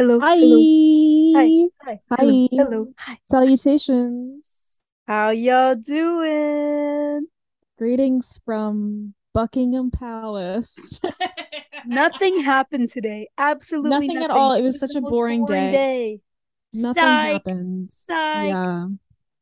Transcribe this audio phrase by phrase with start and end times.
[0.00, 0.18] Hello.
[0.18, 0.36] Hi.
[0.38, 0.60] Hello.
[1.34, 1.68] Hi.
[1.84, 2.00] Hi.
[2.08, 2.32] Hello.
[2.32, 2.48] Hi.
[2.56, 2.94] Hello.
[2.96, 3.18] Hi.
[3.26, 4.78] Salutations.
[5.06, 7.26] How y'all doing?
[7.78, 11.00] Greetings from Buckingham Palace.
[11.84, 13.28] Nothing happened today.
[13.36, 14.24] Absolutely Nothing nothing.
[14.24, 14.52] at all.
[14.54, 15.72] It It was was such a boring boring day.
[15.72, 16.20] day.
[16.72, 17.32] Nothing Psych.
[17.32, 17.92] happened.
[17.92, 18.50] Psych.
[18.50, 18.86] Yeah.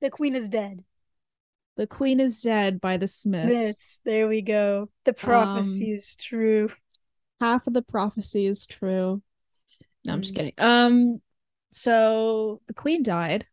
[0.00, 0.84] The queen is dead.
[1.76, 3.54] The Queen is dead by the Smiths.
[3.54, 4.00] Myths.
[4.04, 4.90] There we go.
[5.04, 6.70] The prophecy Um, is true.
[7.40, 9.22] half of the prophecy is true.
[10.08, 10.54] No, I'm just kidding.
[10.56, 11.20] Um,
[11.70, 13.46] so the Queen died,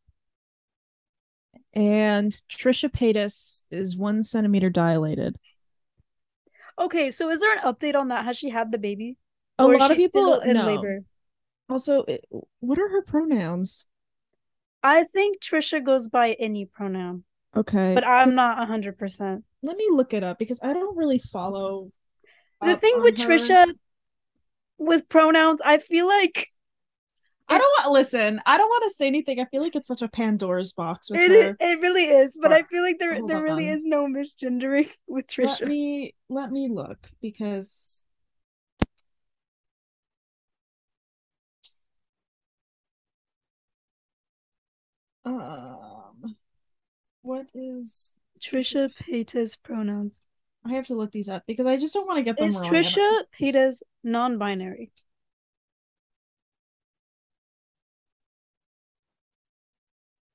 [1.74, 5.38] and Trisha Paytas is one centimeter dilated.
[6.80, 8.24] Okay, so is there an update on that?
[8.24, 9.18] Has she had the baby?
[9.60, 10.66] A lot of people in no.
[10.66, 11.04] labor?
[11.70, 12.06] Also,
[12.60, 13.88] what are her pronouns?
[14.82, 19.44] I think Trisha goes by any pronoun, Okay, but I'm not 100%.
[19.62, 21.92] let me look it up because I don't really follow.
[22.62, 23.28] The thing with her.
[23.28, 23.74] Trisha
[24.78, 26.50] with pronouns, I feel like
[27.48, 28.42] I don't want listen.
[28.46, 29.40] I don't want to say anything.
[29.40, 31.50] I feel like it's such a Pandora's box with it her.
[31.50, 33.76] is, it really is, but I feel like there there really on.
[33.76, 35.62] is no misgendering with Trisha.
[35.62, 38.04] Let me let me look because
[45.24, 46.36] um
[47.22, 50.22] what is Trisha Paytas pronouns.
[50.66, 52.60] I have to look these up because I just don't want to get them Is
[52.60, 52.72] wrong.
[52.72, 54.92] Trisha Paytas non-binary?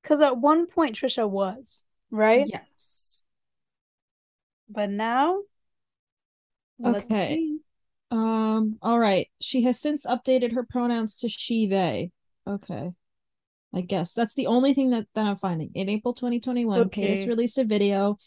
[0.01, 2.47] Because at one point Trisha was, right?
[2.49, 3.23] Yes.
[4.69, 5.41] But now,
[6.83, 7.57] Okay.
[8.09, 9.27] Um, all right.
[9.39, 12.11] She has since updated her pronouns to she, they.
[12.47, 12.91] Okay.
[13.73, 15.71] I guess that's the only thing that, that I'm finding.
[15.75, 17.07] In April 2021, Okay.
[17.07, 18.17] Paytas released a video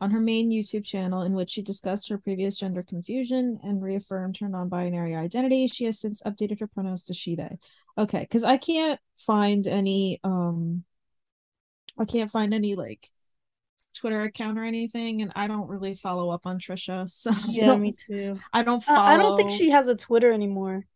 [0.00, 4.38] on her main YouTube channel in which she discussed her previous gender confusion and reaffirmed
[4.38, 5.66] her non-binary identity.
[5.66, 7.58] She has since updated her pronouns to she, they.
[7.98, 10.84] Okay, because I can't find any um
[11.98, 13.08] I can't find any like
[13.94, 17.92] Twitter account or anything, and I don't really follow up on Trisha, so Yeah, me
[17.92, 18.38] too.
[18.52, 20.86] I don't Uh, follow I don't think she has a Twitter anymore.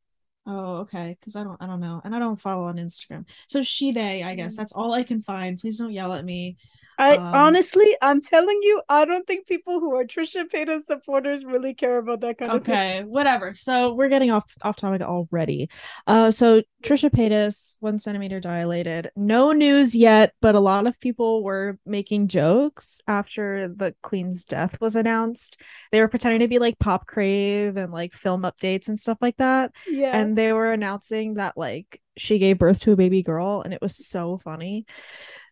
[0.47, 1.17] Oh, okay.
[1.19, 3.27] Because I don't, I don't know, and I don't follow on Instagram.
[3.49, 4.57] So she, they, I guess Mm.
[4.59, 5.59] that's all I can find.
[5.59, 6.57] Please don't yell at me.
[6.99, 11.45] I Um, honestly, I'm telling you, I don't think people who are Trisha Paytas supporters
[11.45, 12.75] really care about that kind of thing.
[12.75, 13.55] Okay, whatever.
[13.55, 15.69] So we're getting off off topic already.
[16.07, 19.11] Uh, so Trisha Paytas, one centimeter dilated.
[19.17, 24.81] No news yet, but a lot of people were making jokes after the Queen's death
[24.81, 25.61] was announced.
[25.93, 29.37] They were pretending to be like Pop Crave and like film updates and stuff like
[29.39, 29.73] that.
[29.87, 30.17] Yeah.
[30.17, 33.83] and they were announcing that like she gave birth to a baby girl and it
[33.83, 34.87] was so funny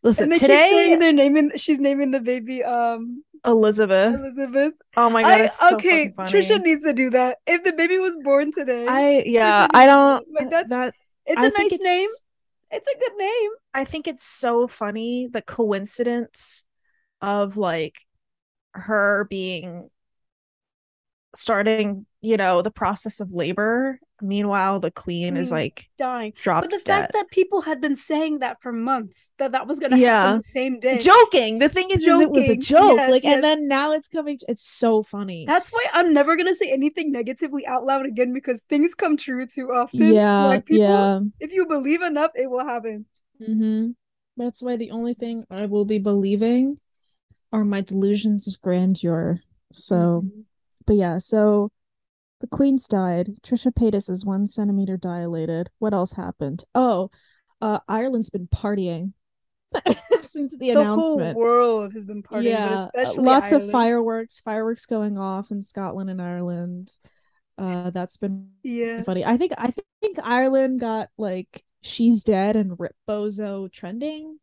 [0.02, 4.74] listen today keep saying they're naming she's naming the baby um elizabeth Elizabeth.
[4.96, 6.12] oh my god I it's so okay.
[6.16, 7.38] Trisha needs to do that.
[7.46, 10.26] If the baby was born today, i yeah i do don't.
[10.32, 10.94] Like, that's- that
[11.26, 11.80] it's I a nice name.
[11.80, 12.24] it's-
[12.70, 13.50] It's a good name.
[13.74, 16.64] i think it's so funny the coincidence
[17.20, 17.96] of like
[18.74, 19.90] her being
[21.34, 26.33] starting you know the process of labor meanwhile the queen is Mm, like Dying.
[26.41, 29.66] dropped But the dead fact that people had been saying that for months, that that
[29.66, 30.22] was gonna Yeah.
[30.22, 30.99] happen the same day.
[30.99, 33.34] joking the thing is, is it was a joke Yes, like yes.
[33.34, 37.11] and then now it's coming it's so funny That's why I'm never gonna say anything
[37.12, 40.00] negatively out loud again because things come true too often.
[40.15, 43.06] yeah Like people, yeah if you believe enough, it will happen.
[43.41, 43.91] mm-hmm.
[44.37, 46.78] that's why the only thing i will be believing
[47.53, 49.41] are my delusions of grandeur
[49.72, 50.44] so Mhm.
[50.87, 51.71] but yeah so
[52.42, 53.28] the queen's died.
[53.42, 55.70] Trisha paytas is one centimeter dilated.
[55.78, 56.64] What else happened?
[56.75, 57.10] Oh
[57.62, 59.12] uh ireland's been partying
[60.20, 61.34] since the, the announcement.
[61.34, 62.86] whole world has been partying, yeah
[63.16, 66.91] lots of fireworks fireworks going off in scotland and ireland.
[67.56, 69.02] Uh that's been Yeah.
[69.04, 69.25] funny.
[69.25, 74.38] I think i think ireland got like she's dead and rip bozo trending.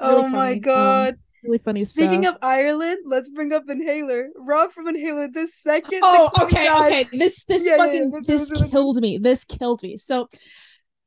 [0.00, 0.54] Really oh my funny.
[0.54, 1.18] Um, god.
[1.44, 4.28] Really funny Speaking stuff of Ireland, let's bring up Inhaler.
[4.36, 6.00] Rob from Inhaler, the second.
[6.02, 8.96] oh queen okay died- okay this this Yeah, yeah, fucking this- this this- this- killed
[9.00, 10.28] me this killed me so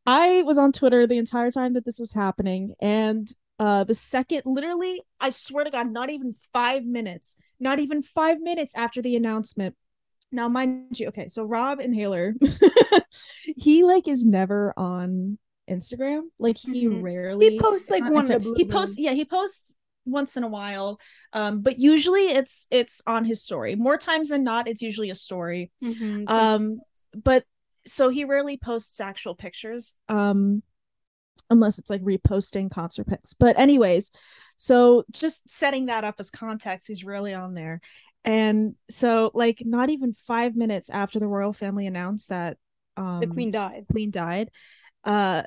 [0.05, 3.27] i was on twitter the entire time that this was happening and
[3.59, 8.39] uh the second literally i swear to god not even five minutes not even five
[8.39, 9.75] minutes after the announcement
[10.31, 12.33] now mind you okay so rob inhaler
[13.43, 15.37] he like is never on
[15.69, 17.01] instagram like he Mhm.
[17.03, 18.43] rarely He posts like not one in a Instagram.
[18.43, 19.75] blue he posts yeah he posts
[20.07, 20.99] once in a while
[21.33, 25.15] um but usually it's it's on his story more times than not it's usually a
[25.15, 26.29] story Mhm.
[26.29, 26.79] um
[27.23, 27.43] but
[27.85, 30.63] so he rarely posts actual pictures um
[31.49, 34.11] unless it's like reposting concert pics but anyways
[34.57, 37.79] so just setting that up as context he's really on there
[38.25, 42.57] and so like not even five minutes after the royal family announced that
[42.97, 43.85] um the queen died.
[43.91, 44.49] queen died
[45.03, 45.43] Uh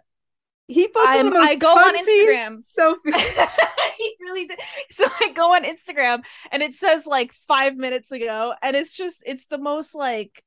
[0.71, 2.65] he posted I'm, the most I go on Instagram.
[2.79, 3.49] selfie.
[3.99, 4.59] he really did.
[4.91, 6.23] So I go on Instagram
[6.53, 10.43] and it says like five minutes ago, and it's just it's the most like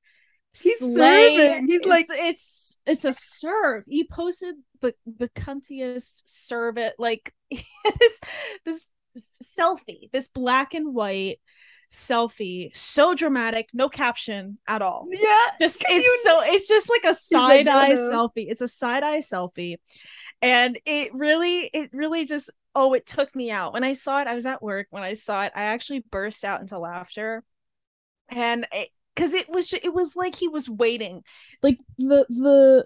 [0.56, 1.68] He's slay- serving.
[1.68, 3.84] He's it's- like- it's it's a serve.
[3.88, 8.20] He posted the the cuntiest serve it like this
[8.66, 8.86] this
[9.44, 11.40] selfie, this black and white
[11.94, 15.08] selfie, so dramatic, no caption at all.
[15.12, 15.30] Yeah,
[15.62, 18.48] just it's you- so it's just like a like, side eye selfie.
[18.50, 19.78] It's a side eye selfie.
[20.42, 23.74] And it really it really just oh it took me out.
[23.74, 24.88] When i saw it i was at work.
[24.90, 27.44] When i saw it i actually burst out into laughter.
[28.30, 28.66] And
[29.16, 31.24] because it, was ju- it was like he was waiting.
[31.62, 32.86] Like the the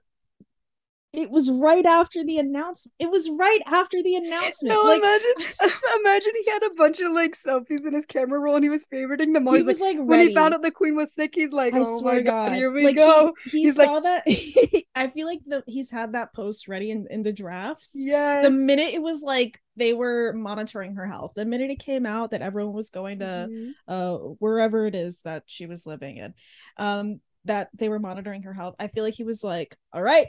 [1.13, 5.31] it was right after the announcement it was right after the announcement No, like imagine,
[6.01, 8.86] imagine he had a bunch of like selfies in his camera roll and he was
[8.94, 9.54] favoriting them all.
[9.54, 11.80] he was like, like, when he found out the queen was sick, he's like, I
[11.80, 13.33] oh swear my to God, here we like go.
[13.45, 14.24] He, he He's like- saw that.
[14.95, 17.92] I feel like the he's had that post ready in, in the drafts.
[17.95, 18.42] Yeah.
[18.42, 22.31] The minute it was like they were monitoring her health, the minute it came out
[22.31, 23.71] that everyone was going to Mhm.
[23.88, 26.33] uh wherever it is that she was living in,
[26.77, 28.75] um, that they were monitoring her health.
[28.80, 30.27] I feel like he was like, "All right,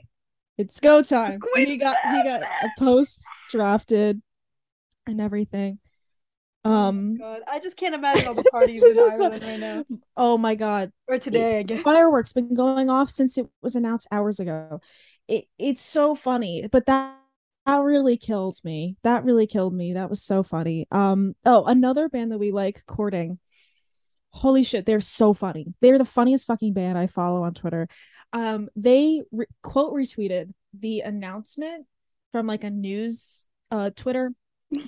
[0.58, 4.20] it's go time." And he got he got a post drafted
[5.06, 5.78] and everything.
[6.64, 7.16] Um.
[7.16, 9.84] God, I just can't imagine all the parties is in so- Ireland right now.
[10.16, 11.82] Oh my god, Or today, I guess.
[11.82, 14.81] fireworks been going off since it was announced hours ago.
[15.28, 17.14] It it's so funny, but that
[17.64, 18.96] that really killed me.
[19.04, 19.93] That really killed me.
[19.93, 20.87] That was so funny.
[20.90, 23.38] Um oh, another band that we like courting.
[24.31, 25.75] Holy shit, they're so funny.
[25.81, 27.88] They're the funniest fucking band I follow on Twitter.
[28.32, 31.86] Um they re- quote retweeted the announcement
[32.32, 34.32] from like a news uh Twitter.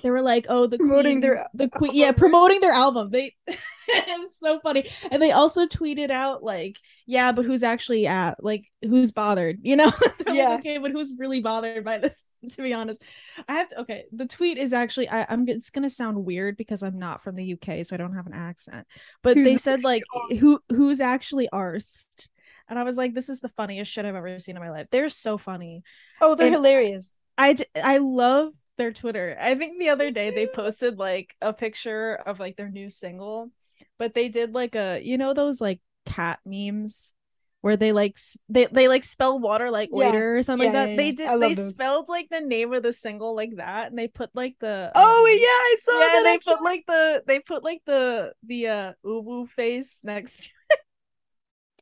[0.03, 3.35] They were like, "Oh, the Promoting queen, their the queen, yeah, promoting their album." They
[3.47, 6.77] it was so funny, and they also tweeted out like,
[7.07, 9.91] "Yeah, but who's actually at like who's bothered?" You know?
[10.27, 10.55] I'm like, Yeah.
[10.59, 12.23] okay, but who's really bothered by this?
[12.51, 13.01] To be honest,
[13.47, 13.79] I have to.
[13.81, 15.47] Okay, the tweet is actually I, I'm.
[15.47, 18.33] It's gonna sound weird because I'm not from the UK, so I don't have an
[18.33, 18.85] accent.
[19.23, 20.03] But they said like,
[20.39, 22.29] who who's actually arsed?
[22.71, 24.87] And I was like, this is the funniest shit I've ever seen in my life.
[24.91, 25.83] They're so funny.
[26.21, 27.17] Oh, they're And- hilarious.
[27.37, 29.35] I love their Twitter.
[29.39, 33.51] I think the other day they posted like a picture of like their new single,
[33.99, 37.13] but they did like a you know those like cat memes
[37.61, 38.15] where they like
[38.49, 39.97] they they like spell water like Yeah.
[39.97, 40.89] waiter or something Yeah, like that.
[40.91, 41.69] yeah, They did they those.
[41.73, 45.19] spelled like the name of the single like that and they put like the Oh
[45.19, 46.21] um, yeah, I saw yeah, that.
[46.23, 46.55] they actually.
[46.55, 50.53] put like the they put like the the uh uwu face next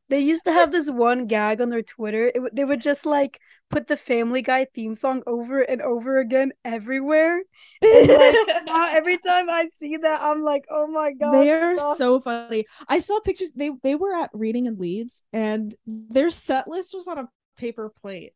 [0.10, 2.32] They used to have this one gag on their Twitter.
[2.34, 3.40] It, they would just like
[3.70, 7.42] put the Family Guy theme song over and over again everywhere.
[7.82, 11.78] And, like, now every time I see that, I'm like, oh my god, they are
[11.78, 11.98] stop.
[11.98, 12.66] so funny.
[12.88, 13.54] I saw pictures.
[13.54, 17.92] They they were at reading in Leeds, and their set list was on a paper
[18.02, 18.34] plate.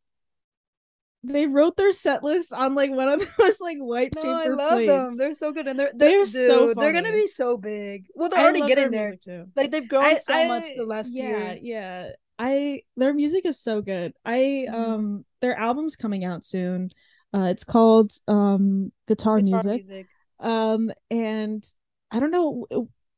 [1.26, 4.68] They wrote their set list on like one of those like white No, I love
[4.70, 4.88] plates.
[4.88, 5.16] them.
[5.16, 8.06] They're so good, and they're they're, They're so dude, They're gonna be so big.
[8.14, 9.16] Well, they're I already getting there.
[9.16, 9.46] too.
[9.56, 11.22] Like they've grown I- so I- much the last yeah,
[11.52, 11.58] year.
[11.62, 14.12] Yeah, I their music is so good.
[14.24, 14.74] I Mhm.
[14.74, 16.90] um their album's coming out soon.
[17.32, 20.06] Uh, it's called um Guitar, Guitar music.
[20.40, 21.64] Um, and
[22.10, 22.66] I don't know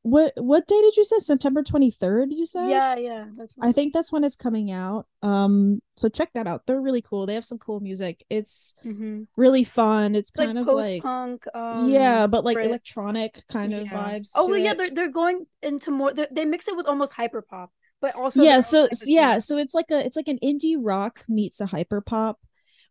[0.07, 1.19] what what day did you say?
[1.19, 2.31] September twenty third.
[2.31, 3.25] You said Yeah, yeah.
[3.37, 5.05] That's I think that's when it's coming out.
[5.21, 6.63] Um, so check that out.
[6.65, 7.25] They're really cool.
[7.25, 8.23] They have some cool music.
[8.29, 10.15] It's hmm really fun.
[10.15, 11.45] It's like kind of post like punk.
[11.53, 12.67] Um, yeah, but like Brit.
[12.67, 14.31] electronic kind of vibes.
[14.35, 14.73] Oh well, yeah.
[14.73, 16.13] They're they're going into more.
[16.13, 17.71] They, mix it with almost hyper pop,
[18.01, 18.59] but also yeah.
[18.61, 22.01] So of yeah, so it's like a it's like an indie rock meets a hyper
[22.01, 22.39] pop,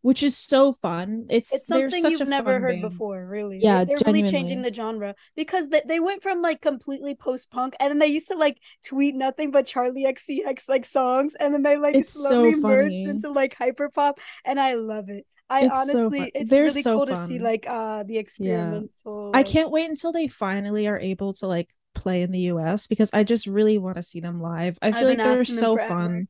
[0.01, 1.25] which is so fun.
[1.29, 2.91] It's It's something you've never heard band.
[2.91, 3.59] before, really.
[3.61, 7.51] Yeah, They- they're really changing the genre because they, they went from like completely post
[7.51, 11.53] punk, and then they used to like tweet nothing but Charli XCX like songs, and
[11.53, 15.25] then they like It's so slowly merged into like hyper pop, and I love it.
[15.49, 16.29] I It's honestly, fun.
[16.35, 19.31] it's They're really so cool to see like uh the experimental.
[19.33, 23.09] I can't wait until they finally are able to like play in the US because
[23.13, 24.77] I just really want to see them live.
[24.81, 25.87] I feel like they're so forever.
[25.87, 26.27] fun.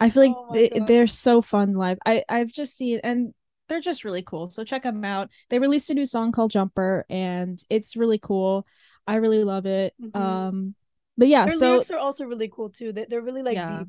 [0.00, 1.98] I feel like Oh they, they're so fun live.
[2.06, 3.34] I I've just seen and
[3.68, 4.50] they're just really cool.
[4.50, 5.30] So check them out.
[5.48, 8.66] They released a new song called Jumper and it's really cool.
[9.06, 9.94] I really love it.
[10.00, 10.16] Mhm.
[10.16, 10.74] Um
[11.18, 12.92] but yeah, Their so lyrics are also really cool too.
[12.92, 13.78] They they're really like yeah.
[13.78, 13.88] deep.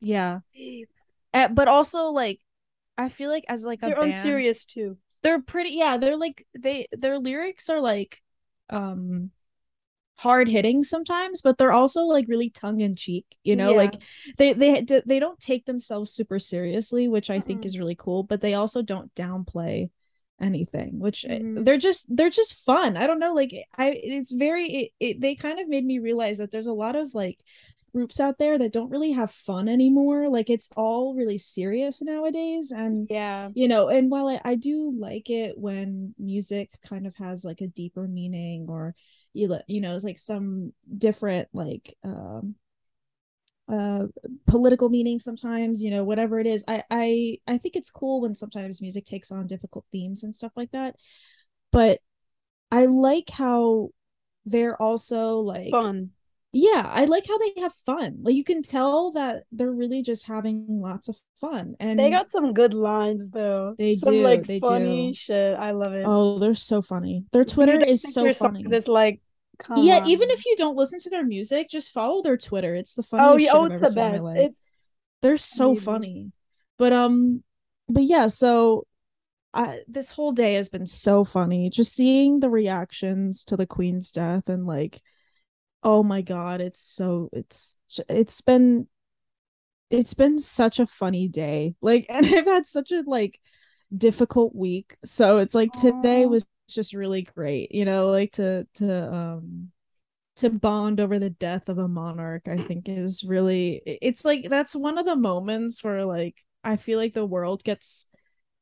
[0.00, 0.40] Yeah.
[0.54, 0.88] deep.
[1.34, 2.40] Uh, but also like
[2.96, 4.98] I feel like as like a They're band, unserious too.
[5.22, 8.22] they're pretty yeah they're like they their lyrics are like
[8.70, 9.30] um
[10.20, 13.74] hard hitting sometimes but they're also like really tongue in cheek you know Yeah.
[13.74, 13.98] like
[14.38, 17.64] they they they don't take themselves super seriously which i think Mm-mm.
[17.64, 19.88] is really cool but they also don't downplay
[20.40, 21.56] anything which uh, Mhm.
[21.56, 25.34] they're just they're just fun i don't know like i it's very it, it they
[25.34, 27.38] kind of made me realize that there's a lot of like
[27.92, 30.28] groups out there that don't really have fun anymore.
[30.28, 32.70] Like it's all really serious nowadays.
[32.70, 37.16] And yeah, you know, and while I, I do like it when music kind of
[37.16, 38.94] has like a deeper meaning or
[39.32, 42.54] you you know, it's like some different like um
[43.72, 44.06] uh
[44.46, 46.64] political meaning sometimes you know whatever it is.
[46.66, 50.52] I i i think it's cool when sometimes music takes on difficult themes and stuff
[50.56, 50.96] like that.
[51.70, 52.00] But
[52.72, 53.90] i like how
[54.46, 56.10] they're also like fun
[56.52, 60.26] yeah i like how they have fun like you can tell that they're really just
[60.26, 64.46] having lots of fun and they got some good lines though they some do like
[64.46, 65.14] they funny do.
[65.14, 69.20] shit i love it oh they're so funny their twitter is so funny this like
[69.76, 70.08] yeah, on.
[70.08, 72.74] even if you don't listen to their music, just follow their Twitter.
[72.74, 73.30] It's the funniest.
[73.30, 74.26] Oh yeah, oh, it's the best.
[74.34, 74.62] It's
[75.22, 75.84] they're so amazing.
[75.84, 76.32] funny.
[76.78, 77.42] But um,
[77.88, 78.86] but yeah, so
[79.52, 81.70] I this whole day has been so funny.
[81.70, 85.00] Just seeing the reactions to the Queen's death and like,
[85.82, 88.86] oh my god, it's so it's it's been
[89.90, 91.74] it's been such a funny day.
[91.80, 93.40] Like, and I've had such a like
[93.96, 94.96] difficult week.
[95.04, 99.72] So it's like today was just really great, you know, like to to um
[100.36, 104.74] to bond over the death of a monarch, I think is really it's like that's
[104.74, 108.06] one of the moments where like I feel like the world gets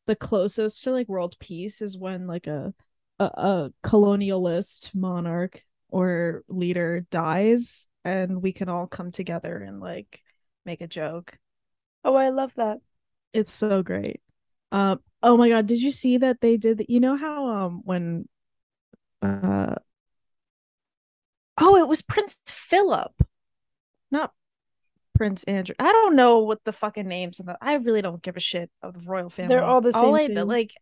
[0.07, 2.75] the closest to like world peace is when like a
[3.19, 10.23] a, a colonialist monarch or leader dies and we can all come together and like
[10.65, 11.39] make a joke.
[12.05, 12.79] Oh, I love that.
[13.33, 14.21] It's so great.
[14.73, 18.29] Um Oh my god, did you see that they did you know how um when
[19.23, 19.75] uh
[21.61, 23.13] Oh, it was Prince Philip.
[24.11, 24.33] Not
[25.15, 25.75] Prince Andrew.
[25.79, 28.71] I don't know what the fucking names of the I really don't give a shit
[28.83, 29.57] of the royal family.
[29.57, 30.05] They're all the same.
[30.05, 30.73] All I, but like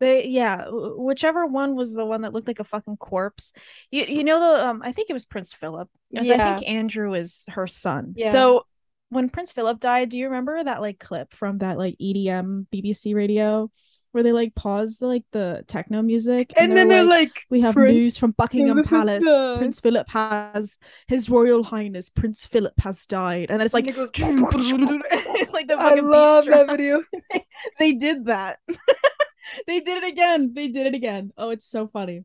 [0.00, 3.52] they yeah, whichever one was the one that looked like a fucking corpse.
[3.90, 5.88] You you know the um I think it was Prince Philip.
[6.10, 6.22] Yeah.
[6.22, 8.14] I think Andrew is her son.
[8.16, 8.32] Yeah.
[8.32, 8.66] So
[9.10, 13.14] when Prince Philip died, do you remember that like clip from that like EDM BBC
[13.14, 13.70] radio
[14.12, 17.46] where they like pause the like the techno music and, and then they're like, like,
[17.50, 19.24] we have Prince news from Buckingham Palace.
[19.58, 24.10] Prince Philip has His Royal Highness Prince Philip has died, and then it's like goes,
[25.52, 27.02] like the I love that video.
[27.78, 28.58] they did that.
[29.66, 30.52] they did it again.
[30.54, 31.32] They did it again.
[31.36, 32.24] Oh, it's so funny.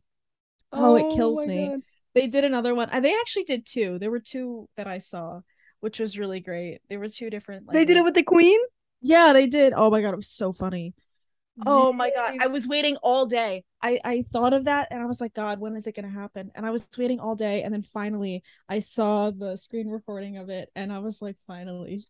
[0.72, 1.68] Oh, oh it kills me.
[1.70, 1.82] God.
[2.16, 2.90] They did another one.
[2.92, 3.98] Uh, they actually did two.
[4.00, 5.42] There were two that I saw
[5.84, 6.80] which was really great.
[6.88, 7.68] There were two different.
[7.68, 8.58] Like, they did it with the queen.
[9.02, 9.74] Yeah, they did.
[9.76, 10.94] Oh my god, it was so funny.
[11.66, 13.66] Oh my god, I was waiting all day.
[13.82, 16.52] I I thought of that and I was like, God, when is it gonna happen?
[16.56, 20.48] And I was waiting all day, and then finally I saw the screen recording of
[20.48, 22.02] it, and I was like, finally.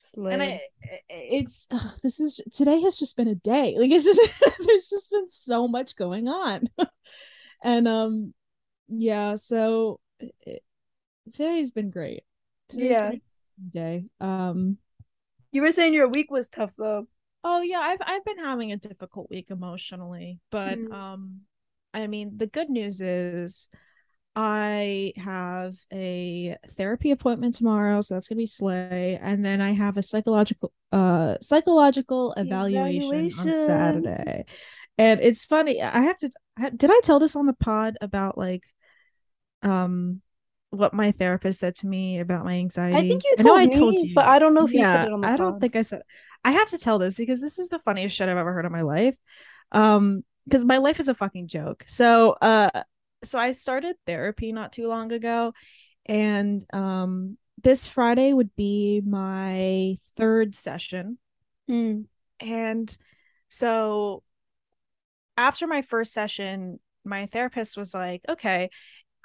[0.00, 0.32] Slay.
[0.32, 0.60] And I,
[1.08, 3.74] it's ugh, this is today has just been a day.
[3.78, 4.20] Like it's just
[4.66, 6.68] there's just been so much going on,
[7.62, 8.34] and um,
[8.88, 9.36] yeah.
[9.36, 10.62] So it,
[11.32, 12.22] today's been great.
[12.68, 13.12] Today's yeah.
[13.72, 14.04] Day.
[14.20, 14.78] Um,
[15.50, 17.06] you were saying your week was tough though.
[17.44, 20.92] Oh yeah, I've I've been having a difficult week emotionally, but mm.
[20.92, 21.40] um,
[21.92, 23.68] I mean the good news is
[24.40, 29.96] I have a therapy appointment tomorrow, so that's gonna be slay, and then I have
[29.96, 33.48] a psychological uh psychological evaluation, evaluation.
[33.48, 34.44] on Saturday.
[34.96, 35.82] And it's funny.
[35.82, 36.30] I have to.
[36.76, 38.62] Did I tell this on the pod about like,
[39.62, 40.22] um,
[40.70, 42.96] what my therapist said to me about my anxiety.
[42.96, 44.72] I think you told I know me, I told you, but I don't know if
[44.72, 45.34] yeah, you said it on the pod.
[45.34, 45.50] I pod.
[45.50, 46.02] don't think I said.
[46.44, 48.70] I have to tell this because this is the funniest shit I've ever heard in
[48.70, 49.16] my life.
[49.72, 51.84] Um, because my life is a fucking joke.
[51.88, 52.84] So, uh,
[53.22, 55.52] so I started therapy not too long ago,
[56.06, 61.18] and um, this Friday would be my third session,
[61.70, 62.04] mm.
[62.40, 62.96] and
[63.48, 64.22] so
[65.36, 68.70] after my first session, my therapist was like, "Okay."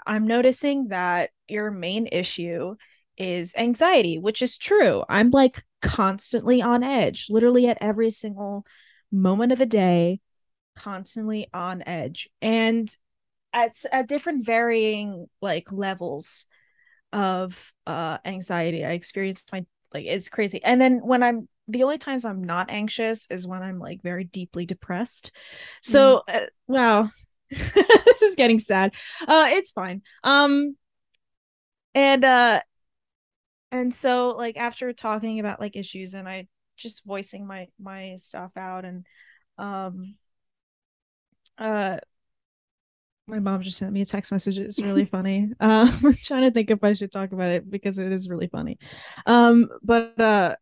[0.05, 2.75] I'm noticing that your main issue
[3.17, 5.03] is anxiety, which is true.
[5.07, 8.65] I'm like constantly on edge, literally at every single
[9.11, 10.19] moment of the day,
[10.75, 12.29] constantly on edge.
[12.41, 12.89] And
[13.53, 16.45] at, at different varying like levels
[17.11, 20.61] of uh anxiety, I experience my like it's crazy.
[20.63, 24.23] And then when I'm the only times I'm not anxious is when I'm like very
[24.23, 25.31] deeply depressed.
[25.81, 26.35] So, mm.
[26.35, 27.09] uh, wow,
[27.49, 28.93] this is getting sad.
[29.27, 30.01] Uh it's fine.
[30.23, 30.75] Um
[31.95, 32.61] and uh
[33.71, 38.51] and so like after talking about like issues and I just voicing my my stuff
[38.57, 39.05] out and
[39.57, 40.15] um
[41.57, 41.97] uh
[43.27, 44.57] my mom just sent me a text message.
[44.59, 45.49] It's really funny.
[45.59, 48.47] Uh, I'm trying to think if I should talk about it because it is really
[48.47, 48.77] funny.
[49.25, 50.55] Um, but uh,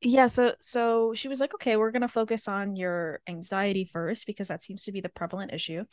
[0.00, 4.26] yeah so so she was like okay we're going to focus on your anxiety first
[4.26, 5.84] because that seems to be the prevalent issue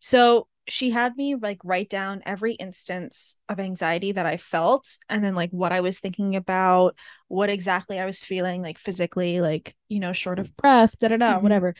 [0.00, 5.24] so she had me like write down every instance of anxiety that I felt and
[5.24, 6.96] then like what I was thinking about,
[7.28, 11.18] what exactly I was feeling like physically, like, you know, short of breath, da da
[11.18, 11.42] da, Mhm.
[11.42, 11.74] whatever.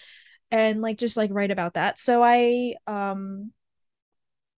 [0.50, 1.98] And like just like write about that.
[1.98, 3.52] So I um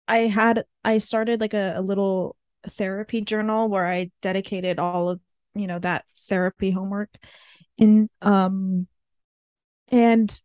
[0.08, 2.36] I had I started like a, a little
[2.68, 5.22] therapy journal where I dedicated all of,
[5.56, 7.10] you know, that therapy homework
[7.78, 8.88] in um
[9.90, 10.40] and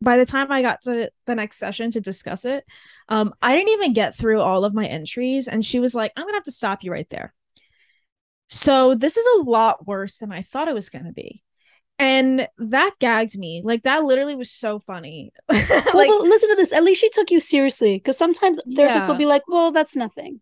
[0.00, 2.64] by the time I got to the next session to discuss it,
[3.08, 5.48] um, I didn't even get through all of my entries.
[5.48, 7.34] And she was like, I'm going to have to stop you right there.
[8.48, 11.42] So this is a lot worse than I thought it was going to be.
[11.98, 13.60] And that gagged me.
[13.64, 15.32] Like, that literally was so funny.
[15.92, 16.72] Well, like, but listen to this.
[16.72, 20.40] At least she took you seriously, because sometimes therapists will be like, "Well, that's nothing."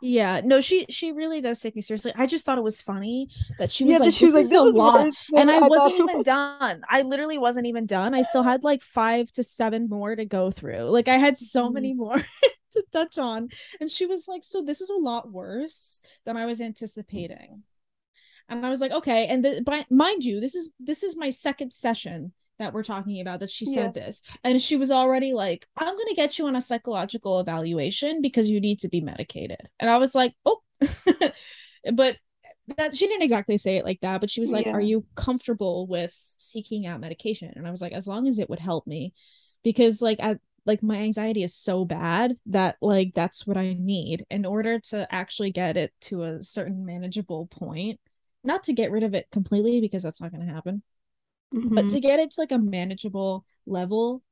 [0.00, 2.12] yeah, no, she she really does take me seriously.
[2.16, 4.48] I just thought it was funny that she was Yeah, like, this she was like,
[4.48, 5.08] is "This a is lot.
[5.36, 6.82] and I thought wasn't even was." done.
[6.88, 8.14] I literally wasn't even done.
[8.14, 10.84] I still had like five to seven more to go through.
[10.90, 11.70] Like I had so Mhm.
[11.70, 12.14] many more
[12.72, 13.50] to touch on.
[13.80, 17.62] And she was like, So this is a lot worse than I was anticipating.
[18.48, 19.26] And I was like, okay.
[19.26, 23.20] And the, but mind you, this is this is my second session that we're talking
[23.20, 24.22] about that she said this.
[24.44, 28.60] And she was already like, I'm gonna get you on a psychological evaluation because you
[28.60, 29.68] need to be medicated.
[29.80, 30.60] And I was like, oh
[31.92, 32.16] but
[32.76, 34.72] that she didn't exactly say it like that, but she was like, Yeah.
[34.72, 37.52] Are you comfortable with seeking out medication?
[37.54, 39.12] And I was like, as long as it would help me.
[39.62, 40.36] Because like I
[40.66, 45.12] like my anxiety is so bad that like that's what I need in order to
[45.14, 48.00] actually get it to a certain manageable point.
[48.44, 50.82] Not to get rid of it completely because that's not gonna happen.
[51.62, 51.90] But Mhm.
[51.90, 54.22] to get it to like a manageable level,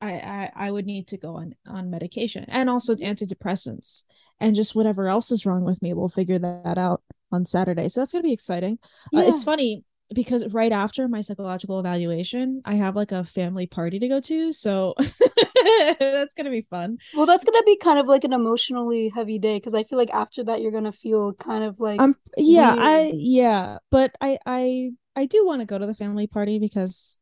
[0.00, 4.04] I, I I would need to go on on medication and also antidepressants
[4.40, 5.92] and just whatever else is wrong with me.
[5.94, 7.88] We'll figure that out on Saturday.
[7.88, 8.78] So that's gonna be exciting.
[9.14, 9.84] Uh, it's funny
[10.14, 14.52] because right after my psychological evaluation, I have like a family party to go to.
[14.52, 14.94] So
[16.00, 16.98] that's gonna be fun.
[17.12, 20.10] Well, that's gonna be kind of like an emotionally heavy day because I feel like
[20.10, 22.78] after that you're gonna feel kind of like Um yeah, weird.
[22.78, 27.18] I yeah, but I I I do want to go to the family party because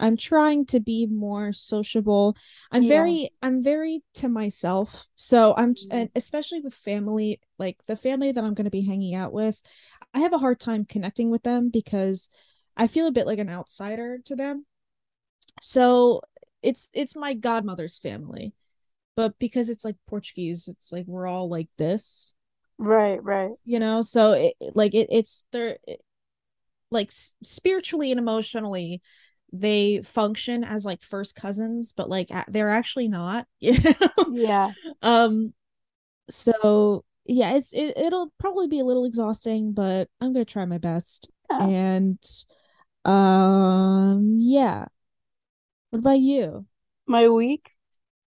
[0.00, 2.36] I'm trying to be more sociable.
[2.72, 2.86] I'm Yeah.
[2.86, 5.06] very I'm very to myself.
[5.16, 5.90] So I'm Mhm.
[5.90, 9.60] and especially with family, like the family that I'm going to be hanging out with,
[10.16, 12.30] I have a hard time connecting with them because
[12.76, 14.66] I feel a bit like an outsider to them.
[15.62, 16.22] So
[16.62, 18.54] it's it's my godmother's family.
[19.16, 22.34] But because it's like Portuguese, it's like we're all like this
[22.78, 23.52] right, right.
[23.64, 26.02] you know so it, like it, it's they're it-
[26.90, 29.02] like spiritually and emotionally
[29.52, 34.72] they function as like first cousins but like they're actually not you know Yeah.
[35.02, 35.52] um
[36.30, 40.78] so yeah it's it, it'll probably be a little exhausting but i'm gonna try my
[40.78, 41.66] best Yeah.
[41.66, 42.18] and
[43.04, 44.86] um yeah
[45.90, 46.66] what about you
[47.06, 47.70] My week,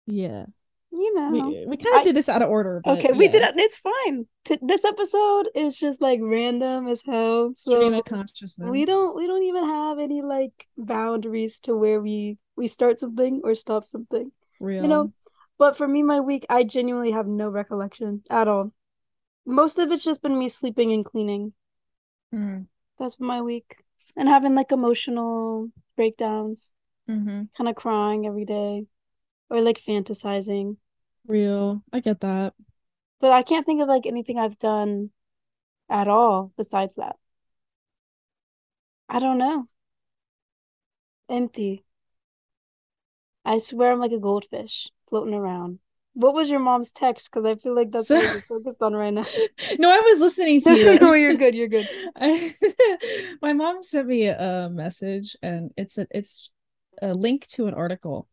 [0.06, 0.46] yeah
[0.90, 1.30] you know.
[1.30, 3.54] we, we kind of did this out of order Okay, we did it.
[3.56, 4.26] It's fine.
[4.44, 7.52] T- this episode is just like random as hell.
[7.54, 12.66] So consciousness we don't we don't even have any like boundaries to where we we
[12.66, 14.32] start something or stop something.
[14.61, 15.12] real You know,
[15.58, 18.72] but for me, my week, I genuinely have no recollection at all.
[19.48, 21.54] Most of it's just been me sleeping and cleaning.
[22.34, 22.66] mm.
[22.98, 23.76] That's been my week.
[24.14, 26.74] And having like emotional breakdowns,
[27.08, 27.44] mm-hmm.
[27.56, 28.84] kind of crying every day,
[29.48, 30.76] or like fantasizing.
[31.26, 32.52] real i get that
[33.20, 35.11] But I can't think of like anything I've done
[35.88, 37.16] at all besides that.
[39.08, 39.66] I don't know.
[41.30, 41.84] Empty.
[43.46, 45.78] I swear I'm like a goldfish floating around.
[46.18, 47.31] What was your mom's text?
[47.31, 49.24] Because I feel like that's So- what you're focused on right now.
[49.78, 50.98] no, I was listening to you.
[50.98, 51.88] No, you're good, you're good.
[52.16, 52.54] I,
[53.42, 56.50] my mom sent me a message, and it's a it's
[57.00, 58.26] a link to an article,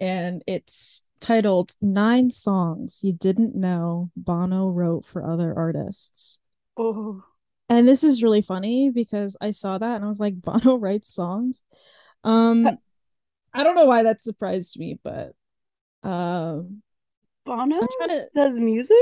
[0.00, 6.38] and it's titled Nine Songs You Didn't Know Bono Wrote for Other Artists."
[6.76, 7.22] Oh,
[7.68, 11.08] And this is really funny because I saw that and I was like, Bono writes
[11.14, 11.62] songs.
[12.24, 12.66] Um,
[13.54, 15.32] I don't know why that surprised me, but
[16.02, 16.82] um,
[17.46, 18.28] Bono to.
[18.34, 18.96] does music?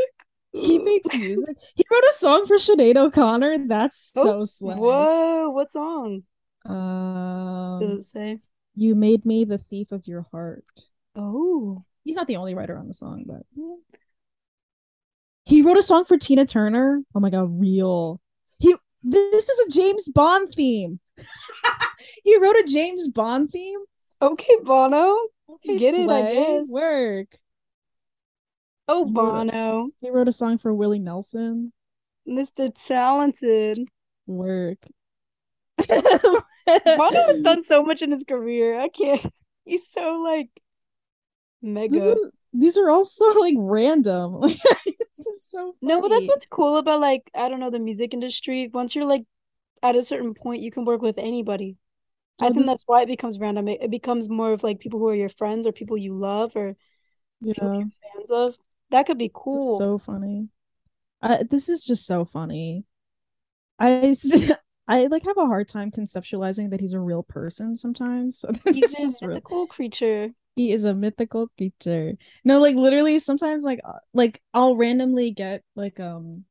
[0.52, 1.56] He makes music.
[1.74, 3.66] He wrote a song for Sinead O'Connor.
[3.66, 4.76] That's so Oh, slay.
[4.76, 6.22] Whoa, what song
[6.64, 8.38] Um, does it say?
[8.76, 10.64] you made me the thief of your heart.
[11.16, 13.42] Oh, He's not the only writer on the song, but
[15.46, 17.02] he wrote a song for Tina Turner.
[17.14, 18.20] Oh my god, real.
[18.58, 21.00] He this is a James Bond theme.
[22.24, 23.78] he wrote a James Bond theme.
[24.22, 25.18] okay, Bono.
[25.50, 26.34] Okay, Get it, I slay.
[26.34, 26.68] guess.
[26.70, 27.26] Work.
[28.88, 29.52] Oh, You wrote it.
[29.52, 31.72] Bono, He wrote a song for Willie Nelson.
[32.28, 32.70] Mr.
[32.74, 33.78] Talented.
[34.26, 34.78] Work.
[35.88, 36.32] Bono
[36.66, 38.78] has done so much in his career.
[38.78, 39.24] I can't.
[39.64, 40.48] He's so like
[41.62, 42.12] mega.
[42.12, 42.18] is,
[42.52, 44.40] these are also like random.
[44.42, 45.76] this is so funny.
[45.82, 48.68] No, but that's what's cool about like I don't know the music industry.
[48.72, 49.24] Once you're like
[49.82, 51.76] at a certain point, you can work with anybody.
[52.40, 53.68] I think this- that's why it becomes random.
[53.68, 56.56] It, it becomes more of like people who are your friends or people you love
[56.56, 56.76] or
[57.44, 58.56] people you're fans of.
[58.90, 59.76] That could be cool.
[59.78, 60.48] so funny.
[61.22, 62.84] I, this is just so funny.
[63.78, 64.14] I
[64.88, 68.38] I like have a hard time conceptualizing that he's a real person sometimes.
[68.44, 69.38] So this He's is a just real.
[69.38, 70.30] mythical creature.
[70.56, 72.14] He is a mythical creature.
[72.44, 76.44] No, like literally sometimes like uh, like I'll randomly get like um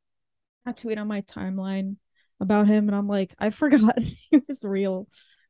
[0.65, 1.97] a tweet on my timeline
[2.39, 5.07] about him and I'm like, I forgot he was real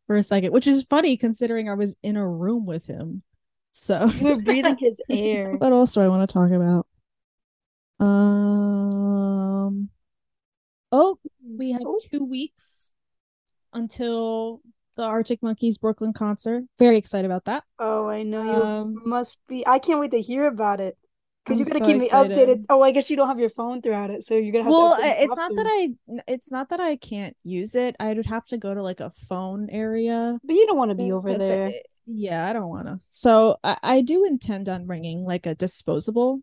[0.07, 3.23] for a second, which is funny considering I was in a room with him.
[3.75, 5.51] So we're breathing his air.
[5.57, 6.85] what else do I want to talk about?
[7.99, 9.89] Um
[10.91, 11.17] oh,
[11.57, 11.99] we have Oh.
[12.11, 12.91] two weeks
[13.73, 14.61] until
[14.95, 16.63] the Arctic Monkeys Brooklyn concert.
[16.77, 17.63] Very excited about that.
[17.79, 19.65] Oh, I know you Um, must be.
[19.65, 20.97] I can't wait to hear about it.
[21.43, 22.37] Because you're you gotta so keep me excited.
[22.37, 22.65] updated.
[22.69, 24.95] Oh, I guess you don't have your phone throughout it, so you're gonna have well
[24.95, 25.89] to update I- me it's not that i
[26.27, 29.09] it's not that i can't use it i would have to go to like a
[29.09, 31.71] phone area But you don't want to be over But the- there.
[32.05, 36.41] Yeah i don't want to so I, I do intend on bringing like a disposable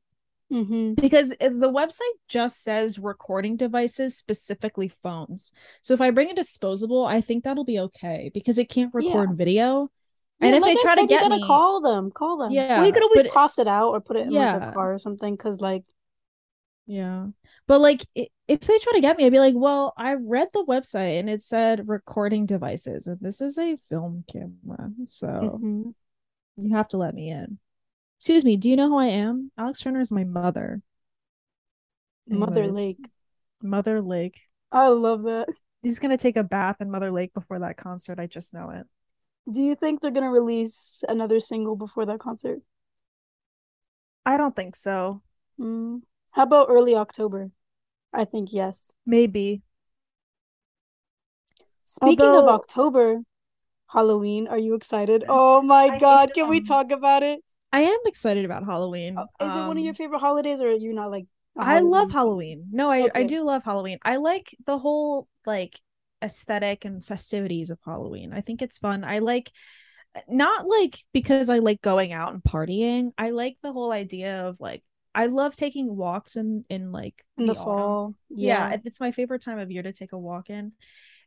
[0.52, 0.94] Mm-hmm.
[0.94, 7.04] because the website just says recording devices specifically phones so if i bring a disposable
[7.06, 9.10] i think that'll be okay because it can't Yeah.
[9.10, 9.90] record video
[10.40, 12.10] Yeah, and if like they try to get you gotta me call them.
[12.10, 12.50] Call them.
[12.50, 14.72] Yeah, Well, you could always but- toss it out or put it in like a
[14.72, 15.34] car or something.
[15.34, 15.84] Because like,
[16.90, 17.28] Yeah.
[17.68, 20.64] But like if they try to get me, I'd be like, well, I read the
[20.64, 24.90] website and it said recording devices, and this is a film camera.
[25.06, 25.94] So mhm.
[26.56, 27.60] you have to let me in.
[28.18, 29.52] Excuse me, do you know who I am?
[29.56, 30.82] Alex Turner is my mother.
[32.26, 33.10] Mother Anyways, Lake.
[33.62, 34.40] Mother Lake.
[34.72, 35.48] I love that.
[35.84, 38.18] He's gonna take a bath in Mother Lake before that concert.
[38.18, 38.84] I just know it.
[39.48, 42.58] Do you think they're gonna release another single before that concert?
[44.26, 45.22] I don't think so.
[45.56, 46.00] Mm.
[46.32, 47.52] How about early October?
[48.12, 48.92] I think yes.
[49.04, 49.62] Maybe.
[51.84, 53.22] Speaking of October,
[53.88, 55.24] Halloween, are you excited?
[55.28, 57.42] Oh my I God, can we talk about it?
[57.72, 59.26] I am excited about Halloween.
[59.40, 61.26] Oh, Is it one of your Um, favorite holidays, or are you not like
[61.58, 62.10] I love Halloween?
[62.10, 62.66] Halloween.
[62.70, 63.98] No, I I do love Halloween.
[64.02, 65.78] I like the whole like
[66.22, 68.32] aesthetic and festivities of Halloween.
[68.32, 69.04] I think it's fun.
[69.04, 69.50] I like
[70.28, 73.12] not like because I like going out and partying.
[73.18, 74.82] I like the whole idea of like
[75.14, 77.56] I love taking walks in in like in the autumn.
[77.56, 78.14] fall?
[78.36, 78.76] Yeah, Yeah.
[78.84, 80.72] it's my favorite time of year to take a walk in.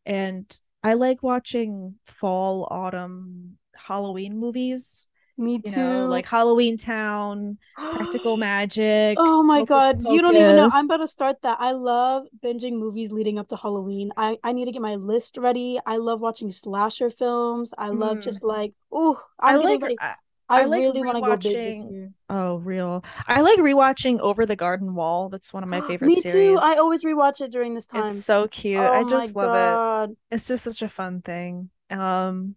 [0.05, 0.45] And
[0.83, 5.07] I like watching fall, autumn, Halloween movies.
[5.37, 5.71] Me You too.
[5.71, 7.57] know, like Halloweentown,
[7.91, 9.21] Practical Magic.
[9.21, 10.67] Oh my Hocus God, you don't even know.
[10.71, 11.57] I'm about to start that.
[11.59, 14.11] I love binging movies leading up to Halloween.
[14.17, 15.79] I I need to get my list ready.
[15.85, 17.73] I love watching slasher films.
[17.77, 18.21] I love Mm.
[18.21, 19.99] just like, oh, I like ready.
[19.99, 20.15] I,
[20.53, 22.11] I I like really want to go big this year.
[22.29, 23.03] oh real.
[23.27, 25.29] I like rewatching Over the Garden Wall.
[25.29, 26.59] That's one of my favorite Me series.
[26.59, 26.59] too.
[26.61, 28.05] I always rewatch it during this time.
[28.07, 28.79] It's so cute.
[28.79, 30.17] Oh I just love it.
[30.31, 31.69] It's just such a fun thing.
[31.89, 32.55] Um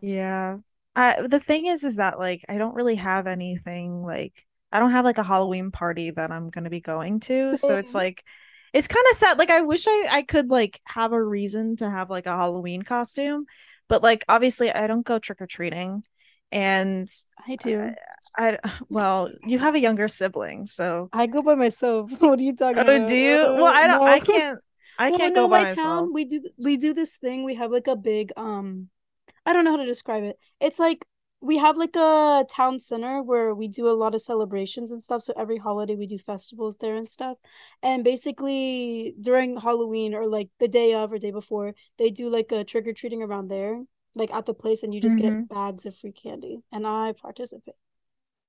[0.00, 0.58] yeah.
[0.94, 4.92] I the thing is is that like I don't really have anything like I don't
[4.92, 7.56] have like a Halloween party that I'm gonna be going to.
[7.56, 8.24] So it's like
[8.72, 9.38] it's kind of sad.
[9.38, 12.82] Like I wish I I could like have a reason to have like a Halloween
[12.82, 13.46] costume,
[13.88, 16.04] but like obviously I don't go trick or treating.
[16.52, 17.08] And
[17.46, 17.92] I do.
[18.36, 18.58] I
[18.88, 22.10] well, you have a younger sibling, so I go by myself.
[22.20, 23.08] What are you talking oh, about?
[23.08, 23.36] do you?
[23.36, 24.00] Well, I don't.
[24.00, 24.06] No.
[24.06, 24.60] I can't.
[24.98, 25.76] I Well, can't no, go by my myself.
[25.76, 27.44] town, we do we do this thing.
[27.44, 28.88] We have like a big um
[29.46, 30.38] I don't know how to describe it.
[30.60, 31.06] It's like
[31.40, 35.22] we have like a town center where we do a lot of celebrations and stuff.
[35.22, 37.38] So every holiday we do festivals there and stuff.
[37.82, 42.52] And basically during Halloween or like the day of or day before, they do like
[42.52, 43.82] a trick or treating around there,
[44.14, 45.18] like at the place, and you just Mhm.
[45.18, 46.62] get bags of free candy.
[46.72, 47.76] And I participate.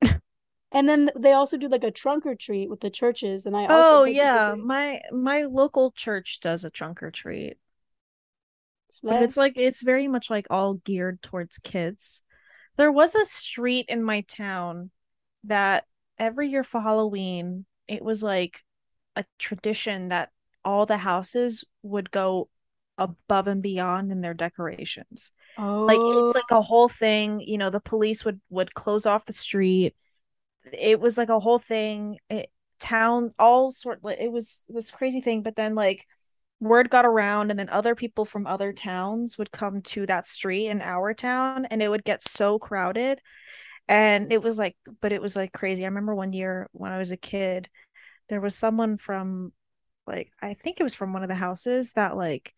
[0.71, 3.67] And then they also do like a trunk or treat with the churches, and I
[3.67, 7.57] also Oh yeah, my my local church does a trunk or treat,
[9.07, 12.23] but it's like it's very much like all geared towards kids.
[12.77, 14.91] There was a street in my town
[15.43, 15.85] that
[16.17, 18.59] every year for Halloween, it was like
[19.15, 20.31] a tradition that
[20.65, 22.49] all the houses would go
[23.03, 25.31] above and beyond in their decorations.
[25.57, 26.27] Like Oh.
[26.27, 26.59] it's like oh.
[26.59, 29.95] a whole thing, you know, the police would would close off the street.
[30.73, 32.17] It was like a whole thing.
[32.29, 36.07] It, town all sort like it was this crazy thing, but then like
[36.59, 40.67] word got around and then other people from other towns would come to that street
[40.67, 43.21] in our town and it would get so crowded.
[43.87, 45.83] And it was like but it was like crazy.
[45.83, 47.69] I remember one year when I was a kid,
[48.29, 49.53] there was someone from
[50.07, 52.53] like I think it was from one of the houses that like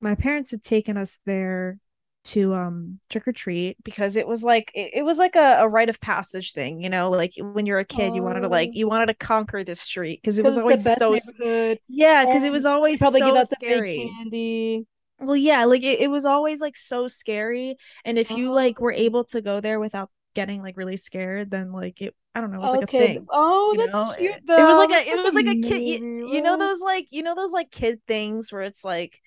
[0.00, 1.78] my parents had taken us there
[2.24, 5.68] to um trick or treat because it was like it, it was like a, a
[5.68, 8.70] rite of passage thing, you know, like when you're a kid, you wanted to like
[8.70, 8.72] Oh.
[8.74, 11.78] you wanted to conquer this street because it was always so neighborhood.
[11.88, 13.94] yeah, because it was always Probably so give out scary.
[13.94, 14.86] candy.
[15.18, 17.76] Well, yeah, like it, it was always like so scary.
[18.04, 18.96] And if you like were Oh.
[18.96, 22.58] able to go there without getting like really scared, then like it I don't know,
[22.58, 23.28] it was like a thing.
[23.30, 24.14] Oh, You that's know?
[24.16, 24.56] cute It, though.
[24.56, 27.22] it was like a it was like a kid you, you know those like you
[27.22, 29.20] know those like kid things where it's like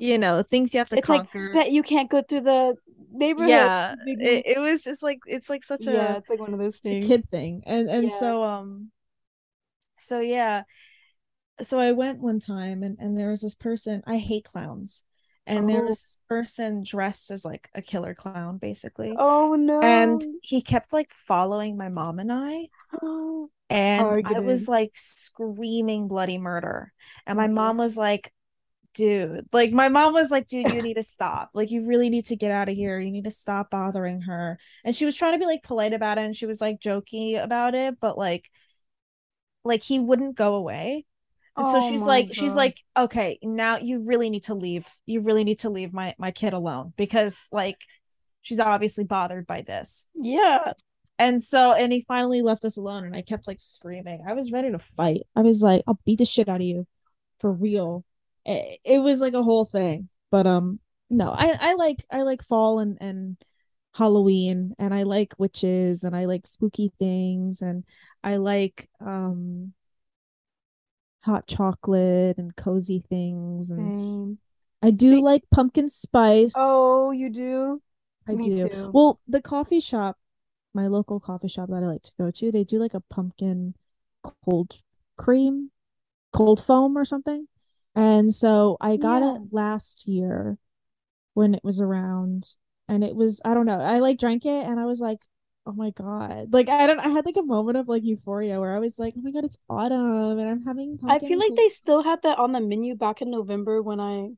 [0.00, 1.52] you know things you have to It's like conquer.
[1.52, 2.76] that you can't go through the
[3.12, 3.72] neighborhood.
[3.76, 6.58] Yeah, it, it was just like it's like such yeah, a it's like one of
[6.60, 7.06] those things.
[7.06, 7.62] kid thing.
[7.66, 8.12] And and Yeah.
[8.12, 8.92] so um
[9.98, 10.64] so yeah.
[11.62, 15.04] So I went one time and and there was this person, I hate clowns.
[15.46, 15.88] And there Oh.
[15.88, 19.22] was this person dressed as like a killer clown basically.
[19.24, 19.82] Oh no.
[19.82, 22.68] And he kept like following my mom and I
[23.68, 26.92] and I was like screaming bloody murder.
[27.26, 28.32] And my mom was like,
[28.94, 31.50] dude, like my mom was like, dude, you need to stop.
[31.54, 32.98] Like you really need to get out of here.
[32.98, 34.58] You need to stop bothering her.
[34.84, 37.42] And she was trying to be like polite about it and she was like jokey
[37.42, 38.48] about it, but like
[39.64, 41.04] like he wouldn't go away.
[41.56, 44.88] And so Oh she's my like she's like, okay, now you really need to leave.
[45.06, 47.78] You really need to leave my my kid alone because like
[48.42, 50.06] she's obviously bothered by this.
[50.14, 50.72] yeah.
[51.18, 54.24] And so, and he finally left us alone, and I kept like screaming.
[54.26, 55.22] I was ready to fight.
[55.36, 56.86] I was like, I'll beat the shit out of you
[57.40, 58.04] for real.
[58.44, 60.08] It, it was like a whole thing.
[60.30, 63.36] But um, no, I I like I like fall and and
[63.94, 67.84] Halloween, and I like witches, and I like spooky things, and
[68.22, 69.72] I like um
[71.24, 74.38] hot chocolate and cozy things, and Same.
[74.82, 76.54] I do Speak- like pumpkin spice.
[76.56, 77.82] Oh, you do?
[78.28, 78.68] I me do.
[78.68, 78.90] too.
[78.92, 80.18] Well, the coffee shop,
[80.72, 83.74] my local coffee shop that I like to go to, they do like a pumpkin
[84.22, 84.80] cold
[85.16, 85.70] cream,
[86.32, 87.48] cold foam or something.
[87.94, 89.36] And so I got Yeah.
[89.36, 90.58] it last year
[91.34, 92.56] when it was around
[92.88, 93.80] and it was I don't know.
[93.80, 95.20] I like drank it and I was like,
[95.66, 98.74] "Oh my God." Like I don't I had like a moment of like euphoria where
[98.76, 101.68] I was like, "Oh my God, it's autumn and I'm having I feel like they
[101.68, 104.30] still had that on the menu back in November when I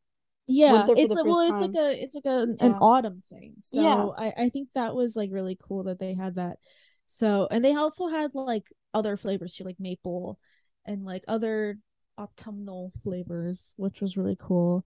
[0.47, 4.09] yeah it's a, well it's like a it's like a an autumn thing so Yeah.
[4.19, 6.59] I, I think that was like really cool that they had that
[7.07, 10.39] so and they also had like other flavors too like maple
[10.87, 11.79] and like other
[12.19, 14.85] autumnal flavors which was really cool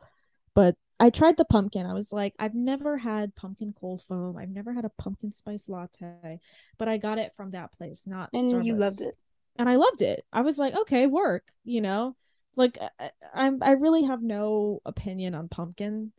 [0.54, 4.48] but i tried the pumpkin i was like i've never had pumpkin cold foam i've
[4.50, 6.40] never had a pumpkin spice latte
[6.78, 9.14] but i got it from that place not and you loved it.
[9.56, 10.24] and I loved it.
[10.32, 12.16] I was like, okay, work, you know,
[12.56, 16.12] like I, I'm I really have no opinion on pumpkin.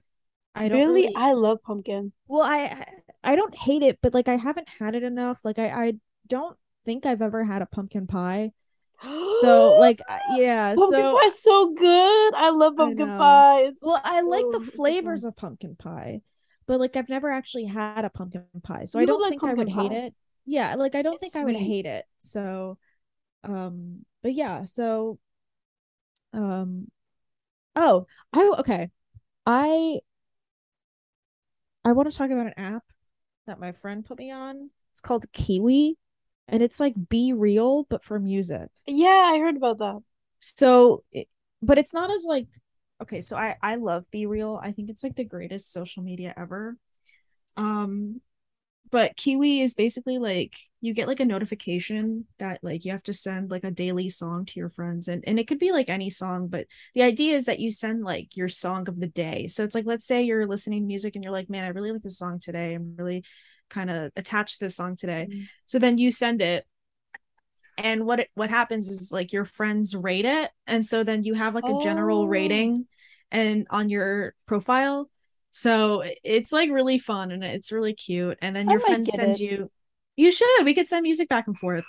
[0.55, 0.93] I don't Really?
[1.01, 2.13] really, I love pumpkin.
[2.27, 2.85] well, I
[3.23, 5.45] I don't hate it, but like I haven't had it enough.
[5.45, 5.93] Like I I
[6.27, 8.51] don't think I've ever had a pumpkin pie.
[9.27, 12.33] So like yeah, pumpkin so pie's so good.
[12.35, 13.13] I love pumpkin know.
[13.13, 13.71] pie.
[13.81, 16.21] Well, I like so- the flavors of pumpkin pie,
[16.67, 18.85] but like I've never actually had a pumpkin pie.
[18.85, 20.13] So I You would don't like think I would pumpkin hate it.
[20.45, 22.05] Yeah, like I don't It's think I would hate it.
[22.17, 22.77] So
[23.43, 25.19] um but yeah, so
[26.33, 26.87] um
[27.75, 28.91] oh, I okay.
[29.47, 30.01] I
[31.83, 32.83] I want to talk about an app
[33.47, 34.71] that my friend put me on.
[34.91, 35.97] It's called Kiwi
[36.47, 38.69] and it's like BeReal but for music.
[38.85, 40.01] Yeah, I heard about that.
[40.39, 41.27] So, it,
[41.61, 42.47] but it's not as like
[43.01, 43.21] okay.
[43.21, 44.59] So I I love BeReal.
[44.61, 46.77] I think it's like the greatest social media ever.
[47.57, 48.21] Um,
[48.89, 53.13] but Kiwi is basically like you get like a notification that like you have to
[53.13, 56.09] send like a daily song to your friends, and and it could be like any
[56.09, 59.47] song, but the idea is that you send like your song of the day.
[59.47, 61.91] So it's like let's say you're listening to music and you're like, man, I really
[61.91, 62.75] like this song today.
[62.75, 63.23] I'm really
[63.69, 65.27] kind of attached to this song today.
[65.29, 65.43] Mm.
[65.65, 66.65] So then you send it
[67.77, 71.35] and what it, what happens is like your friends rate it and so then you
[71.35, 72.25] have like a general Oh.
[72.25, 72.85] rating
[73.31, 75.09] and on your profile
[75.51, 79.41] so it's like really fun and it's really cute and then your friends send it.
[79.41, 79.71] you
[80.15, 81.85] you should we could send music back and forth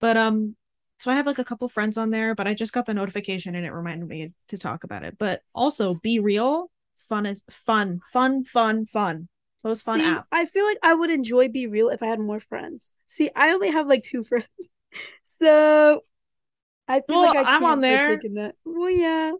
[0.00, 0.56] but um
[0.98, 3.54] so i have like a couple friends on there but i just got the notification
[3.54, 6.66] and it reminded me to talk about it but also BeReal
[6.96, 9.28] fun is fun fun fun fun
[9.64, 12.40] most fun See, app I feel like I would enjoy BeReal if I had more
[12.40, 12.92] friends.
[13.06, 14.46] See, I only have like two friends.
[15.40, 16.02] So
[16.88, 18.26] I feel Well, like I I'm on there.
[18.36, 18.56] that.
[18.64, 19.32] Well, yeah.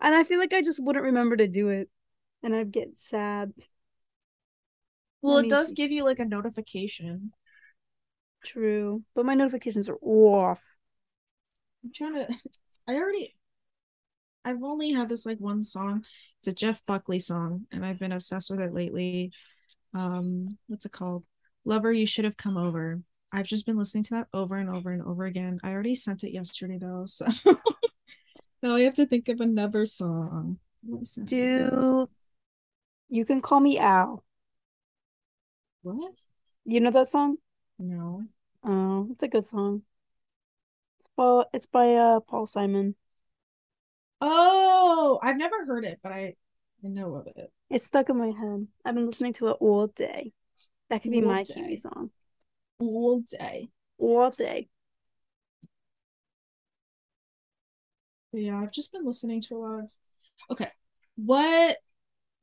[0.00, 1.88] And I feel like I just wouldn't remember to do it.
[2.42, 3.52] And I'd get sad.
[5.22, 5.74] well Let it does see.
[5.74, 7.32] give you like a notification
[8.44, 9.04] True.
[9.14, 10.62] But my notifications are off.
[11.84, 12.32] I'm trying to.
[12.88, 13.36] I already.
[14.48, 16.04] I've only had this like one song.
[16.38, 19.32] It's a Jeff Buckley song, and I've been obsessed with it lately.
[19.94, 21.24] Um, what's it called?
[21.64, 23.02] Lover, you should have come over.
[23.30, 25.60] I've just been listening to that over and over and over again.
[25.62, 27.26] I already sent it yesterday though, so
[28.62, 30.58] now I have to think of another song.
[30.88, 31.70] Let me send you.
[31.70, 32.08] Do
[33.10, 34.24] You can call me Al.
[35.82, 36.14] What?
[36.64, 37.36] You know that song?
[37.78, 38.24] No.
[38.64, 39.82] Oh, it's a good song.
[40.98, 42.94] It's by it's by uh Paul Simon.
[44.20, 46.34] Oh, I've never heard it, but I,
[46.84, 47.52] I know of it.
[47.70, 48.68] It's stuck in my head.
[48.84, 50.32] I've been listening to it all day.
[50.90, 51.54] That could be All my day.
[51.54, 52.10] TV song.
[52.80, 53.70] All day.
[53.98, 54.68] All day.
[58.32, 59.90] Yeah, I've just been listening to a lot of.
[60.50, 60.70] Okay,
[61.16, 61.78] what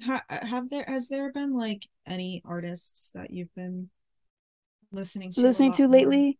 [0.06, 3.90] ha, have there has there been like any artists that you've been
[4.92, 5.88] listening to Listening to more?
[5.88, 6.40] lately?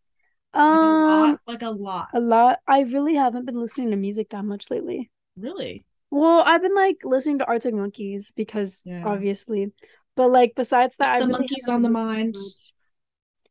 [0.70, 2.10] Like a Um, lot, like a lot.
[2.14, 2.60] a lot.
[2.68, 5.12] I really haven't been listening to music that much lately.
[5.38, 5.86] Really?
[6.12, 9.04] Well, I've been like listening to Arctic Monkeys because Yeah.
[9.04, 9.74] obviously,
[10.16, 12.36] but like besides that, I the really monkeys on the mind.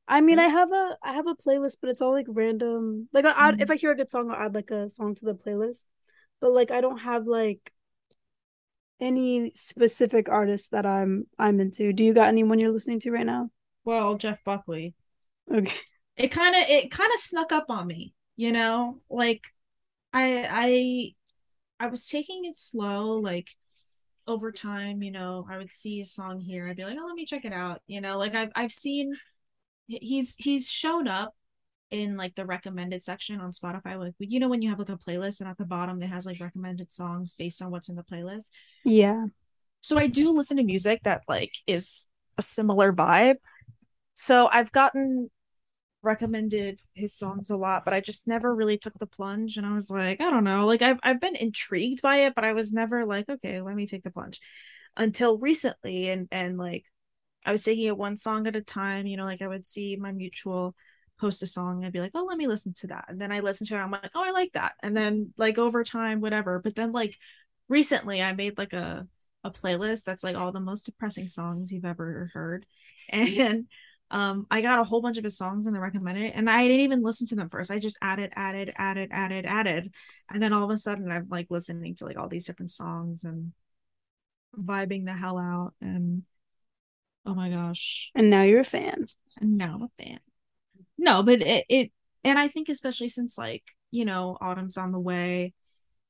[0.06, 3.08] I mean, I have a I have a playlist, but it's all like random.
[3.12, 3.60] Like I Mhm.
[3.60, 5.86] if I hear a good song, I'll add like a song to the playlist.
[6.40, 7.72] But like I don't have like
[9.00, 11.92] any specific artist that I'm I'm into.
[11.92, 13.50] Do you got anyone you're listening to right now?
[13.84, 14.94] Well, Jeff Buckley.
[15.50, 15.74] Okay.
[16.16, 19.00] It kind of it kind of snuck up on me, you know?
[19.10, 19.42] Like
[20.12, 21.14] I I
[21.84, 23.50] I was taking it slow, like
[24.26, 27.14] over time, you know, I would see a song here, I'd be like, oh, let
[27.14, 27.82] me check it out.
[27.86, 29.12] You know, like I've I've seen
[29.86, 31.34] he's he's shown up
[31.90, 33.98] in like the recommended section on Spotify.
[33.98, 36.24] Like you know when you have like a playlist and at the bottom it has
[36.24, 38.48] like recommended songs based on what's in the playlist.
[38.84, 39.26] Yeah.
[39.82, 43.36] So I do listen to music that like is a similar vibe.
[44.14, 45.28] So I've gotten
[46.04, 49.74] recommended his songs a lot, but I just never really took the plunge and I
[49.74, 50.66] was like, I don't know.
[50.66, 53.86] Like I've I've been intrigued by it, but I was never like, okay, let me
[53.86, 54.40] take the plunge.
[54.96, 56.84] Until recently and and like
[57.44, 59.96] I was taking it one song at a time, you know, like I would see
[59.96, 60.74] my mutual
[61.20, 63.06] post a song and I'd be like, oh, let me listen to that.
[63.08, 64.74] And then I listen to it, I'm like, oh, I like that.
[64.82, 66.60] And then like over time, whatever.
[66.60, 67.16] But then like
[67.68, 69.06] recently I made like a
[69.44, 72.66] a playlist that's like all the most depressing songs you've ever heard.
[73.10, 73.66] And
[74.10, 76.32] um I got a whole bunch of his songs and they recommended.
[76.34, 77.70] And I didn't even listen to them first.
[77.70, 79.94] I just added, added, added, added, added.
[80.30, 83.24] And then all of a sudden I'm like listening to like all these different songs
[83.24, 83.52] and
[84.56, 85.74] vibing the hell out.
[85.80, 86.22] And
[87.26, 88.10] oh my gosh.
[88.14, 89.06] And now you're a fan.
[89.40, 90.20] And now I'm a fan.
[90.98, 95.00] No, but it, it and I think especially since like, you know, autumn's on the
[95.00, 95.52] way.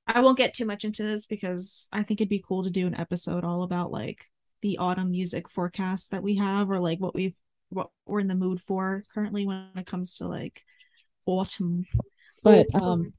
[0.06, 2.86] I won't get too much into this because I think it'd be cool to do
[2.86, 4.26] an episode all about like
[4.60, 7.36] the autumn music forecast that we have or like what we've
[7.70, 10.62] what we're in the mood for currently when it comes to like
[11.26, 11.86] autumn.
[12.42, 13.12] But um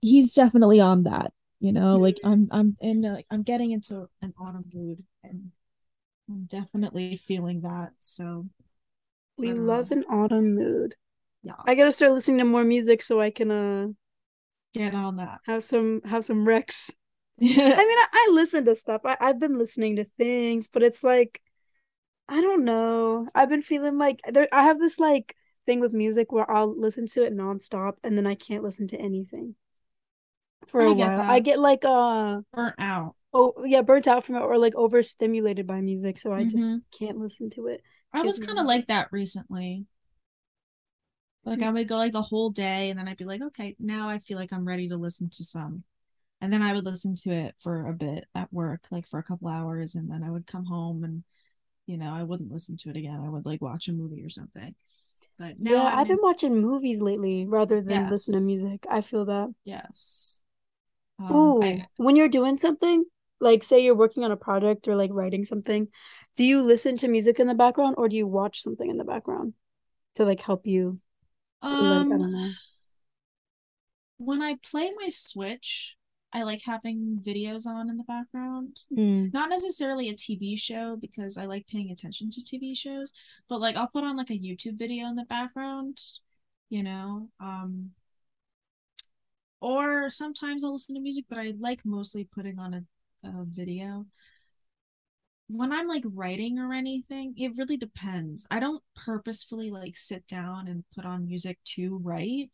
[0.00, 4.34] he's definitely on that, you know, like I'm I'm in like I'm getting into an
[4.40, 5.52] autumn mood and
[6.28, 7.92] I'm definitely feeling that.
[8.00, 8.46] So
[9.36, 9.90] We I love know.
[9.90, 10.94] an autumn mood.
[11.42, 11.54] yeah.
[11.66, 13.88] I gotta start listening to more music so I can uh
[14.74, 15.40] get on that.
[15.46, 16.92] have some have some recs.
[17.42, 19.02] I mean, I, I listen to stuff.
[19.04, 21.40] I, I've been listening to things, but it's like,
[22.30, 23.28] I don't know.
[23.34, 24.48] I've been feeling like there.
[24.52, 28.26] I have this like thing with music where I'll listen to it nonstop and then
[28.26, 29.56] I can't listen to anything
[30.66, 31.20] for a I get while.
[31.28, 33.16] I get like uh Burnt out.
[33.32, 36.82] oh yeah, burnt out from it or like overstimulated by music, so I just Mhm.
[36.92, 37.82] can't listen to it.
[38.12, 39.86] I was kind of like that recently.
[41.44, 41.66] Like Mm.
[41.66, 44.18] I would go like the whole day and then I'd be like, okay, now I
[44.18, 45.84] feel like I'm ready to listen to some.
[46.40, 49.22] And then I would listen to it for a bit at work, like for a
[49.24, 51.24] couple hours, and then I would come home and
[51.90, 53.20] you know, I wouldn't listen to it again.
[53.24, 54.74] I would like watch a movie or something.
[55.38, 58.86] But now Yeah, I'm I've been in- watching movies lately rather than listen to music.
[58.88, 59.52] I feel that.
[59.64, 60.40] yes.
[61.18, 63.04] Um, Ooh, I when you're doing something,
[63.40, 65.88] like say you're working on a project or like writing something,
[66.36, 69.04] do you listen to music in the background or do you watch something in the
[69.04, 69.54] background
[70.14, 71.00] to like help you
[71.62, 72.56] like I um don't
[74.18, 75.96] when I play my Switch,
[76.32, 78.80] I like having videos on in the background.
[78.96, 79.32] Mm.
[79.32, 83.12] not necessarily a TV show because I like paying attention to TV shows,
[83.48, 85.98] but like I'll put on like a YouTube video in the background,
[86.68, 87.28] you know.
[87.40, 87.90] Um
[89.60, 94.06] or sometimes I'll listen to music, but I like mostly putting on a, a video.
[95.48, 98.46] When I'm like writing or anything, it really depends.
[98.50, 102.50] I don't purposefully like sit down and put on music to write.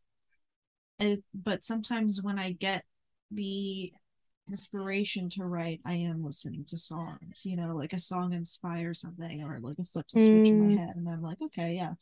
[0.99, 2.85] It, but sometimes when I get
[3.31, 3.93] the
[4.49, 9.43] inspiration to write, I am listening to songs, you know, like a song inspires something
[9.43, 10.61] or like it flips a switch in Mm.
[10.61, 11.95] my head and I'm like, okay, yeah.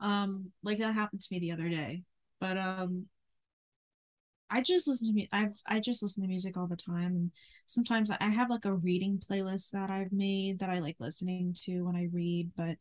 [0.00, 2.04] Um, like that happened to me the other day.
[2.40, 3.06] But um
[4.50, 7.30] I just listen to me I've I just listen to music all the time and
[7.66, 11.82] sometimes I have like a reading playlist that I've made that I like listening to
[11.82, 12.76] when I read, but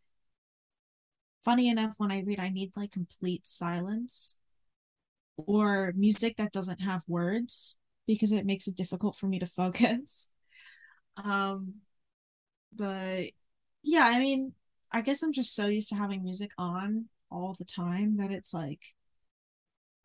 [1.44, 4.38] funny enough when I read I need like complete silence
[5.48, 7.78] or music that doesn't have words
[8.08, 10.32] because it makes it difficult for me to focus.
[11.18, 11.76] Um
[12.74, 13.30] but
[13.84, 14.54] yeah, I mean,
[14.92, 18.54] I guess I'm just so used to having music on all the time that it's
[18.54, 18.82] like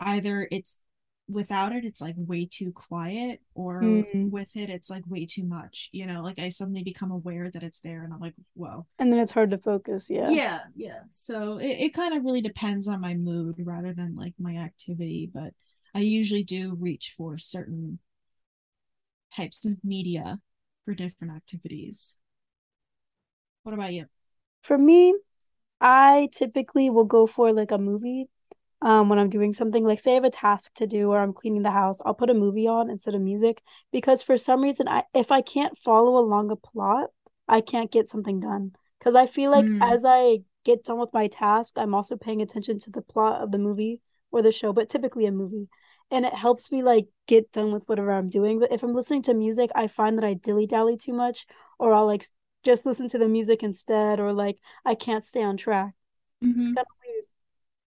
[0.00, 0.80] either it's
[1.28, 4.30] without it it's like way too quiet or Mm.
[4.30, 7.62] with it it's like way too much you know like i suddenly become aware that
[7.62, 10.10] it's there and i'm like whoa And then it's hard to focus.
[10.10, 10.30] Yeah.
[10.30, 14.34] yeah yeah so it, it kind of really depends on my mood rather than like
[14.38, 15.54] my activity but
[15.94, 17.98] i usually do reach for certain
[19.30, 20.38] types of media
[20.84, 22.18] for different activities
[23.62, 24.06] what about you
[24.62, 25.14] For me,
[25.80, 28.28] I typically will go for like a movie.
[28.84, 31.32] Um, when I'm doing something, like say I have a task to do or I'm
[31.32, 34.86] cleaning the house, I'll put a movie on instead of music because for some reason
[34.88, 37.08] I if I can't follow along a plot,
[37.48, 38.72] I can't get something done.
[38.98, 39.82] Because I feel like Mm.
[39.94, 43.50] as I get done with my task, I'm also paying attention to the plot of
[43.52, 45.68] the movie or the show, but typically a movie.
[46.10, 48.60] And it helps me like get done with whatever I'm doing.
[48.60, 51.46] But if I'm listening to music, I find that I dilly-dally too much,
[51.78, 52.24] or I'll like
[52.62, 55.94] just listen to the music instead, or like I can't stay on track.
[56.42, 56.74] Mm-hmm.
[56.74, 57.03] kind of.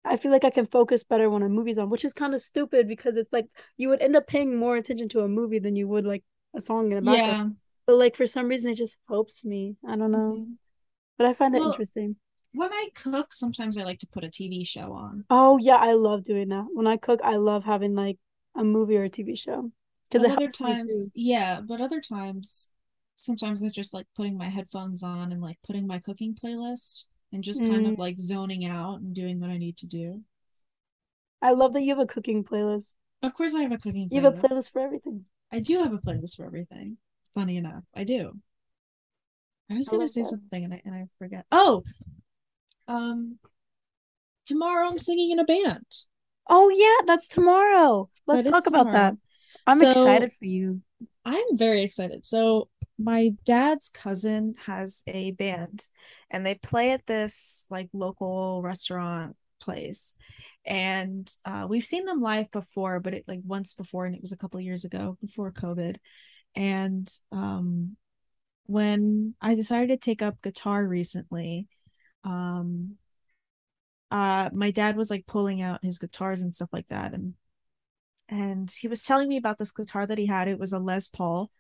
[0.07, 2.41] I feel like I can focus better when a movie's on, which is kind of
[2.41, 3.47] stupid because it's like
[3.77, 6.61] you would end up paying more attention to a movie than you would like a
[6.61, 7.51] song in the background.
[7.51, 7.55] yeah
[7.87, 9.77] But like for some reason it just helps me.
[9.87, 10.37] I don't know.
[10.39, 10.55] Mhm.
[11.19, 12.17] But I find it well interesting.
[12.53, 15.93] when i cook sometimes i like to put a tv show on Oh yeah, I
[15.95, 16.67] love doing that.
[16.73, 18.19] When I cook, I love having like
[18.55, 19.71] a movie or a TV show
[20.09, 22.71] because other times, yeah, but other times,
[23.17, 27.43] sometimes it's just like putting my headphones on and like putting my cooking playlist and
[27.43, 27.93] just kind Mm.
[27.93, 30.23] of like zoning out and doing what I need to do.
[31.43, 32.95] I love that you have a cooking playlist.
[33.23, 34.51] Of course, I have a cooking You have a playlist.
[34.51, 35.27] playlist for everything.
[35.53, 36.99] I do have a playlist for everything.
[37.35, 38.33] Funny enough, I do.
[39.71, 40.29] I was I gonna say that.
[40.29, 41.45] something and I and I forget.
[41.53, 41.83] Oh,
[42.89, 43.39] um,
[44.47, 45.85] tomorrow I'm singing in a band.
[46.49, 48.09] Oh yeah, that's tomorrow.
[48.27, 49.17] Let's That talk about that.
[49.67, 50.81] I'm So excited for you.
[51.25, 52.25] I'm very excited.
[52.25, 52.69] So
[52.99, 55.89] my dad's cousin has a band
[56.31, 60.15] and they play at this like local restaurant place.
[60.65, 64.33] And uh, we've seen them live before, but it like once before, and it was
[64.33, 65.97] a couple years ago before COVID.
[66.57, 67.97] And um,
[68.65, 71.69] when I decided to take up guitar recently,
[72.25, 72.97] um,
[74.11, 77.35] uh, my dad was like pulling out his guitars and stuff like that, and
[78.29, 80.49] and he was telling me about this guitar that he had.
[80.49, 81.51] It was a Les Paul,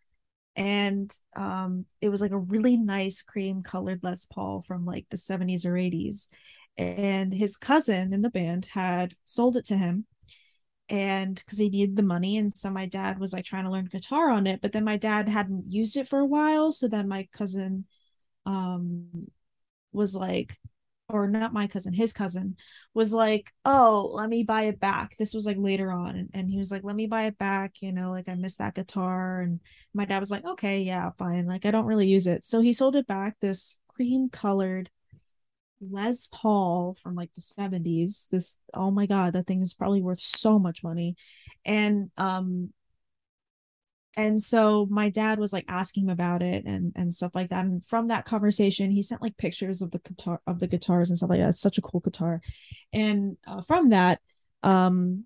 [0.56, 5.18] and um, it was like a really nice cream colored Les Paul from like the
[5.18, 6.28] 70s or 80s.
[6.78, 10.06] And his cousin in the band had sold it to him
[10.88, 13.86] and because he needed the money and so my dad was like trying to learn
[13.86, 17.08] guitar on it but then my dad hadn't used it for a while so then
[17.08, 17.84] my cousin
[18.44, 19.26] um
[19.92, 20.52] was like
[21.08, 22.56] or not my cousin his cousin
[22.94, 26.58] was like oh let me buy it back this was like later on and, he
[26.58, 29.60] was like let me buy it back you know like i miss that guitar and
[29.94, 32.72] my dad was like okay yeah fine like i don't really use it so he
[32.72, 34.90] sold it back this cream colored
[35.80, 38.28] Les Paul from like the 70s.
[38.30, 41.16] This oh my god, that thing is probably worth so much money.
[41.64, 42.72] And um
[44.16, 47.64] and so my dad was like asking about it and and stuff like that.
[47.64, 51.18] And from that conversation, he sent like pictures of the guitar of the guitars and
[51.18, 51.50] stuff like that.
[51.50, 52.40] It's such a cool guitar.
[52.92, 54.20] And uh, from that,
[54.62, 55.24] um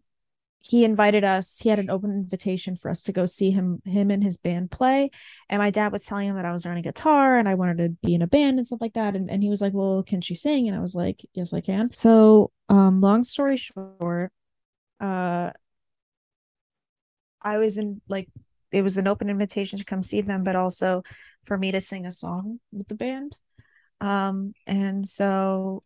[0.62, 4.10] he invited us he had an open invitation for us to go see him him
[4.10, 5.08] and his band play
[5.48, 7.88] and my dad was telling him that i was learning guitar and i wanted to
[8.06, 10.20] be in a band and stuff like that and, and he was like well can
[10.20, 14.30] she sing and i was like yes i can so um long story short
[15.00, 15.50] uh
[17.40, 18.28] i was in like
[18.72, 21.02] it was an open invitation to come see them but also
[21.44, 23.38] for me to sing a song with the band
[24.00, 25.82] um and so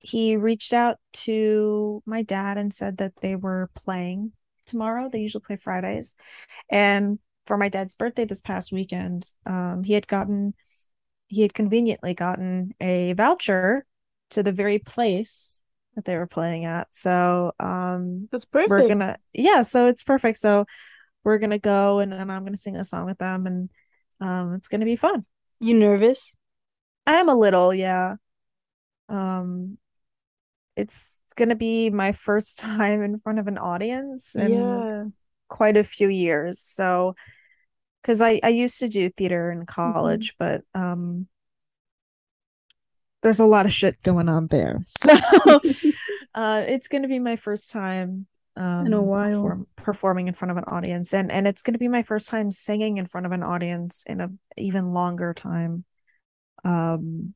[0.00, 4.32] he reached out to my dad and said that they were playing
[4.66, 5.08] tomorrow.
[5.08, 6.14] They usually play Fridays.
[6.70, 10.54] And for my dad's birthday this past weekend, um, he had gotten,
[11.28, 13.84] he had conveniently gotten a voucher
[14.30, 15.62] to the very place
[15.94, 16.88] that they were playing at.
[16.94, 20.38] So um, That's we're gonna, yeah, so it's perfect.
[20.38, 20.66] So
[21.26, 23.68] we're gonna go and, and I'm gonna sing a song with them and
[24.20, 25.26] um, it's gonna be fun.
[25.58, 26.36] You nervous?
[27.04, 28.14] I am a little, yeah.
[29.08, 29.76] Um,
[30.76, 35.04] it's gonna be my first time in front of an audience in Yeah.
[35.48, 36.60] quite a few years.
[36.60, 37.16] So,
[38.02, 39.66] because I I used to do theater in Mhm.
[39.66, 41.26] college, but um,
[43.22, 44.84] there's a lot of shit going on there.
[44.86, 45.12] So,
[46.34, 49.30] uh, it's gonna be my first time In a um while.
[49.30, 52.50] perform performing in front of an audience, and and it's gonna be my first time
[52.50, 55.84] singing in front of an audience in a even longer time.
[56.64, 57.34] Um,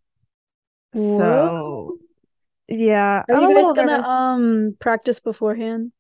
[0.92, 1.98] Whoa.
[1.98, 1.98] so
[2.68, 4.06] yeah, Are I'm you guys gonna nervous.
[4.06, 5.92] um practice beforehand?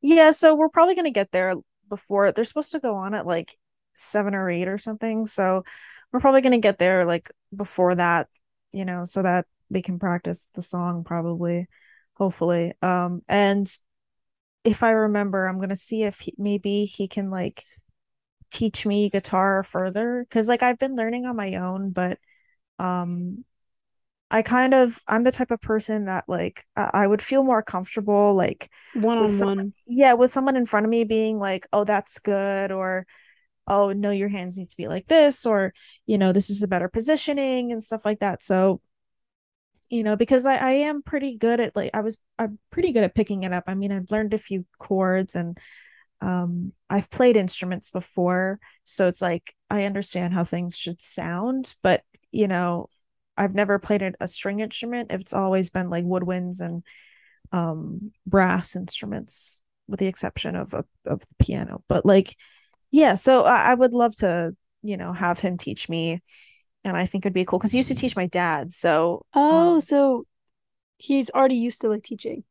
[0.00, 1.54] Yeah, so we're probably gonna get there
[1.88, 3.54] before they're supposed to go on at like
[3.94, 5.26] seven or eight or something.
[5.26, 5.64] So
[6.12, 8.28] we're probably gonna get there like before that,
[8.72, 11.66] you know, so that we can practice the song probably,
[12.14, 12.72] hopefully.
[12.82, 13.66] Um, and
[14.64, 17.64] if I remember, I'm gonna see if he, maybe he can like
[18.50, 22.18] teach me guitar further because like I've been learning on my own, but
[22.78, 23.44] um
[24.30, 28.34] I kind of I'm the type of person that like I, would feel more comfortable
[28.34, 29.74] like one on one.
[29.86, 33.06] Yeah, with someone in front of me being like, "Oh, that's good," or
[33.68, 35.74] "Oh, no, your hands need to be like this," or
[36.06, 38.42] you know, this is a better positioning and stuff like that.
[38.44, 38.80] So,
[39.92, 43.04] you know, because I I am pretty good at like I was I'm pretty good
[43.04, 43.64] at picking it up.
[43.66, 45.58] I mean, I've learned a few chords and
[46.22, 52.04] um I've played instruments before, so it's like I understand how things should sound, but
[52.30, 52.88] you know,
[53.36, 55.12] I've never played a, string instrument.
[55.12, 56.82] It's always been like woodwinds and
[57.52, 61.84] um, brass instruments, with the exception of of the piano.
[61.88, 62.34] But like,
[62.90, 66.22] yeah, so I, I would love to, you know, have him teach me,
[66.84, 68.72] and I think it'd be cool because he used to teach my dad.
[68.72, 70.26] So oh, um, so
[70.96, 72.44] he's already used to like teaching.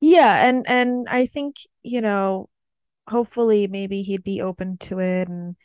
[0.00, 2.48] Yeah, and and I think you know,
[3.08, 5.56] hopefully maybe he'd be open to it, and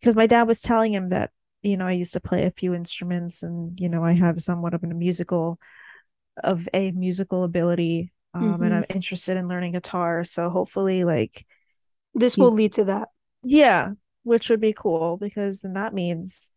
[0.00, 1.30] because my dad was telling him that
[1.62, 4.74] you know, I used to play a few instruments and, you know, I have somewhat
[4.74, 5.58] of a musical
[6.42, 8.12] of a musical ability.
[8.34, 8.62] Um, mm-hmm.
[8.62, 10.24] and I'm interested in learning guitar.
[10.24, 11.46] So hopefully like
[12.14, 13.08] this will lead to that.
[13.44, 13.90] Yeah,
[14.24, 16.50] which would be cool because then that means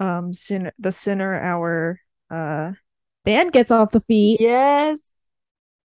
[0.00, 2.72] um sooner the sooner our uh
[3.24, 4.40] band gets off the feet.
[4.40, 4.98] Yes.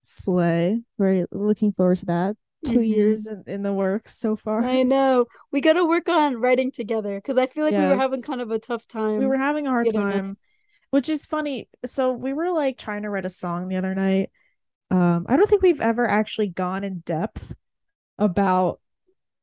[0.01, 0.83] Slay.
[0.99, 2.37] Very looking forward to that.
[2.65, 2.83] 2 mm-hmm.
[2.85, 4.63] years in, in the works so far.
[4.63, 5.27] I know.
[5.51, 7.83] We got to work on writing together because I feel like yes.
[7.83, 9.19] we were having kind of a tough time.
[9.19, 10.37] We were having a hard time,
[10.91, 11.69] which is funny.
[11.85, 14.31] So we were like trying to write a song the other night.
[14.91, 17.55] Um, I don't think we've ever actually gone in depth
[18.19, 18.79] about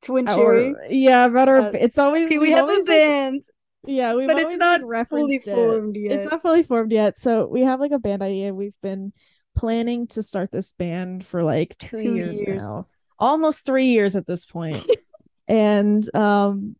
[0.03, 0.73] Twin Cherry.
[0.89, 1.57] yeah, about our.
[1.57, 3.43] Uh, it's always okay, we have always, a band.
[3.89, 6.01] Yeah, we but it's not fully formed it.
[6.01, 6.11] yet.
[6.13, 7.17] It's not fully formed yet.
[7.17, 8.53] So we have like a band idea.
[8.53, 9.13] We've been
[9.55, 12.87] planning to start this band for like two, two years, years now
[13.19, 14.83] almost three years at this point.
[15.47, 16.75] and um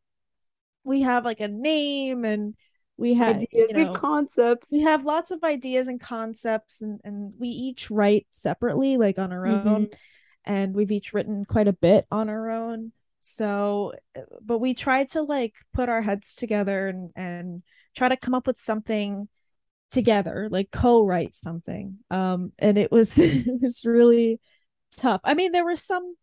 [0.84, 2.56] we have like a name and
[2.98, 4.70] we have ideas, you know, we have concepts.
[4.72, 9.32] We have lots of ideas and concepts and, and we each write separately, like on
[9.32, 9.68] our mm-hmm.
[9.68, 9.88] own.
[10.44, 12.92] And we've each written quite a bit on our own.
[13.20, 13.94] So
[14.42, 17.64] but we tried to like put our heads together and and
[17.96, 19.28] try to come up with something
[19.92, 22.00] together, like co-write something.
[22.10, 24.40] Um and it was it was really
[24.98, 25.22] tough.
[25.24, 26.16] I mean, there were some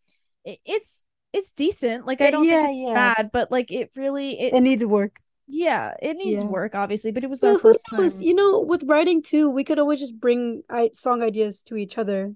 [0.44, 2.07] it's it's decent.
[2.07, 2.94] Like I don't yeah, think it's yeah.
[2.94, 5.20] bad, but like it really it, it needs work.
[5.49, 6.49] Yeah, it needs yeah.
[6.49, 8.11] work, obviously, but it was well, our first time.
[8.18, 12.34] You know, with writing too, we could always just bring song ideas to each other.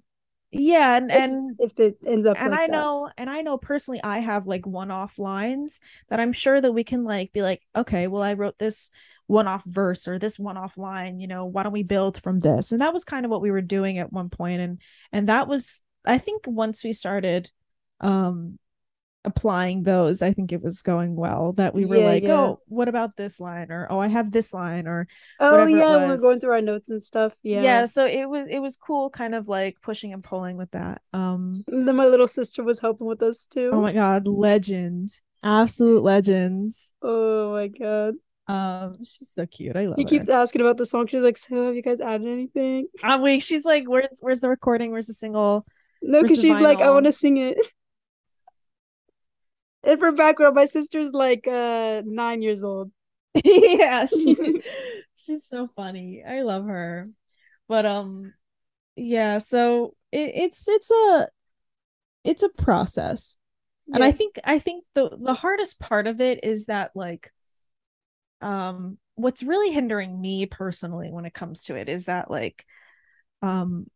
[0.53, 3.57] Yeah, and if, and if it ends up, and like I know, and I know
[3.57, 7.63] personally, I have like one-off lines that I'm sure that we can like be like,
[7.77, 8.91] okay, well, I wrote this
[9.29, 11.21] one-off verse or this one-off line.
[11.21, 12.73] You know, why don't we build from this?
[12.73, 14.81] And that was kind of what we were doing at one point, and
[15.13, 17.51] and that was, I think, once we started
[18.01, 18.59] um
[19.25, 22.33] applying those i think it was going well that we were yeah, like yeah.
[22.33, 25.07] oh what about this line or oh i have this line or
[25.41, 28.61] oh yeah we're going through our notes and stuff yeah yeah so it was it
[28.61, 32.27] was cool kind of like pushing and pulling with that um and then my little
[32.27, 35.11] sister was helping with us too oh my god legend
[35.43, 38.15] absolute legend oh my god
[38.51, 39.77] um, she's so cute.
[39.77, 39.97] I love.
[39.97, 40.09] He her.
[40.09, 41.07] keeps asking about the song.
[41.07, 43.39] She's like, "So, have you guys added anything?" I'm.
[43.39, 44.91] She's like, "Where's where's the recording?
[44.91, 45.65] Where's the single?"
[46.03, 46.63] No, because she's vinyl?
[46.63, 47.57] like, "I want to sing it."
[49.83, 52.91] And for background, my sister's like uh nine years old.
[53.45, 54.37] yeah, she,
[55.17, 56.23] she's so funny.
[56.27, 57.09] I love her.
[57.69, 58.35] But um
[58.97, 61.29] yeah, so it, it's it's a
[62.25, 63.39] it's a process.
[63.87, 63.97] Yeah.
[63.97, 67.33] And I think I think the the hardest part of it is that like
[68.43, 72.65] um what's really hindering me personally when it comes to it is that like
[73.43, 73.87] um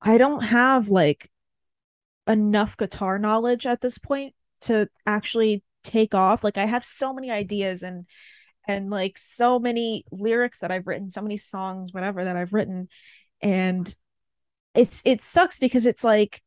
[0.00, 1.28] I don't have like
[2.28, 7.30] enough guitar knowledge at this point to actually take off like i have so many
[7.30, 8.06] ideas and
[8.66, 12.88] and like so many lyrics that i've written so many songs whatever that i've written
[13.40, 13.94] and
[14.74, 16.42] it's it sucks because it's like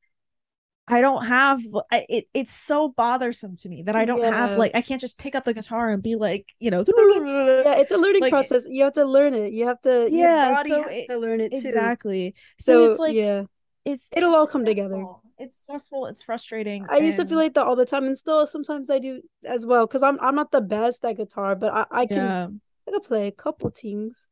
[0.87, 2.25] I don't have it.
[2.33, 4.31] It's so bothersome to me that I don't yeah.
[4.31, 6.83] have like I can't just pick up the guitar and be like you know.
[6.91, 8.65] Yeah, it's a learning like, process.
[8.67, 9.53] You have to learn it.
[9.53, 10.09] You have to.
[10.11, 11.59] Yeah, so it, to learn it too.
[11.59, 12.35] Exactly.
[12.59, 13.43] So, so, it's like yeah,
[13.85, 14.89] it's it'll it's all come stressful.
[14.89, 15.05] together
[15.37, 17.05] it's stressful it's frustrating i and...
[17.05, 19.87] used to feel like that all the time and still sometimes i do as well
[19.87, 22.47] because i'm i'm not the best at guitar but i, I can yeah.
[22.87, 24.27] i can play a couple things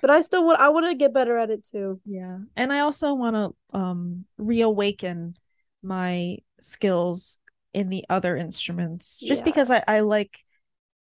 [0.00, 2.80] but i still want i want to get better at it too yeah and i
[2.80, 5.34] also want to um reawaken
[5.82, 7.38] my skills
[7.74, 9.44] in the other instruments just yeah.
[9.44, 10.38] because I, I like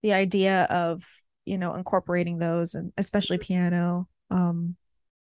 [0.02, 1.02] the idea of
[1.44, 4.76] you know incorporating those and especially piano um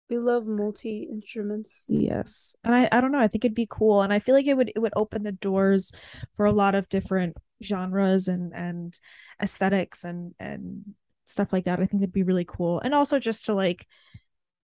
[0.09, 2.55] we love multi instruments yes.
[2.63, 4.55] And i i don't know i think it'd be cool and i feel like it
[4.55, 5.91] would it would open the doors
[6.35, 8.99] for a lot of different genres and and
[9.41, 10.83] aesthetics and and
[11.25, 11.79] stuff like that.
[11.79, 13.87] I think it'd be really cool and also just to like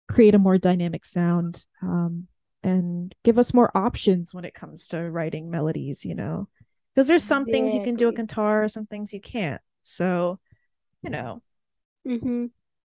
[0.07, 2.27] create a more dynamic sound um
[2.63, 6.47] and give us more options when it comes to writing melodies you know?
[6.93, 10.39] Because there's some things you can do a guitar some things you can't so
[11.03, 11.41] you know.
[12.07, 12.45] Mm-hmm.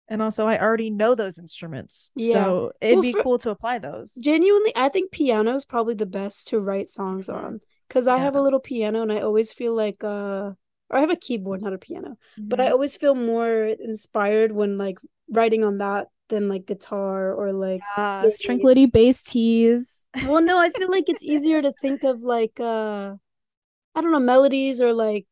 [0.09, 2.33] And also i already know those instruments yeah.
[2.33, 6.05] so it'd well, be cool to apply those genuinely i think piano is probably the
[6.05, 8.23] best to write songs on because i yeah.
[8.23, 10.51] have a little piano and i always feel like uh
[10.89, 12.47] or i have a keyboard not a piano mm-hmm.
[12.47, 12.73] but i mm-hmm.
[12.73, 14.97] always feel more inspired when like
[15.29, 20.69] writing on that than like guitar or like yeah, Tranquility Base teas well no i
[20.77, 23.15] feel like it's easier to think of like uh
[23.95, 25.25] i don't know melodies or like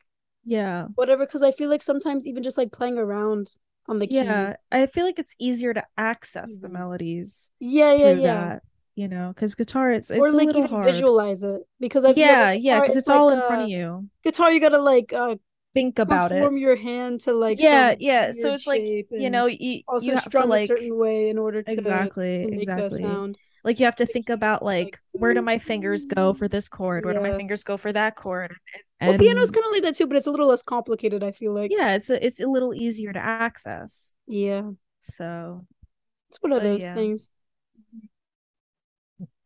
[0.44, 3.56] yeah whatever because i feel like sometimes even just like playing around
[3.88, 4.16] on the key.
[4.16, 6.64] Yeah i feel like it's easier to access mm-hmm.
[6.64, 8.34] the melodies yeah yeah yeah.
[8.34, 8.64] that,
[8.96, 10.86] you know because guitar it's it's or like a little hard.
[10.86, 13.64] visualize it because i yeah like yeah because it's, it's like, all in uh, front
[13.64, 14.08] of you.
[14.24, 15.36] guitar you gotta like uh
[15.74, 16.42] think about it.
[16.42, 20.14] form your hand to like yeah yeah so it's like you know you also you
[20.16, 23.04] have strum to, like, a certain way in order to exactly to exactly.
[23.04, 23.38] sound.
[23.64, 27.06] Like you have to think about like where do my fingers go for this chord?
[27.06, 27.20] Where yeah.
[27.20, 28.52] do my fingers go for that chord?
[28.74, 31.32] And, well piano's kind of like that too but it's a little less complicated i
[31.32, 34.64] feel like yeah it's a, it's a little easier to access yeah
[35.02, 35.66] so
[36.30, 36.96] it's one of those yeah.
[36.96, 37.30] things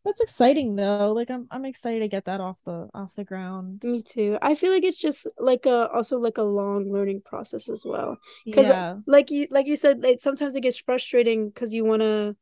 [0.04, 3.82] that's exciting though like i'm i'm excited to get that off the off the ground
[3.84, 7.70] me too i feel like it's just like a also like a long learning process
[7.70, 8.95] as well because yeah.
[9.06, 12.36] like you like you said like sometimes it gets frustrating because you want to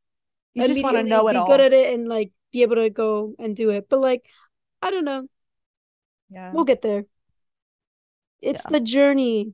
[0.53, 1.47] you just want to know it be all.
[1.47, 3.87] good at it and like be able to go and do it.
[3.89, 4.25] But like,
[4.81, 5.27] I don't know.
[6.29, 6.53] Yeah.
[6.53, 7.05] We'll get there.
[8.41, 8.71] It's yeah.
[8.71, 9.53] the journey.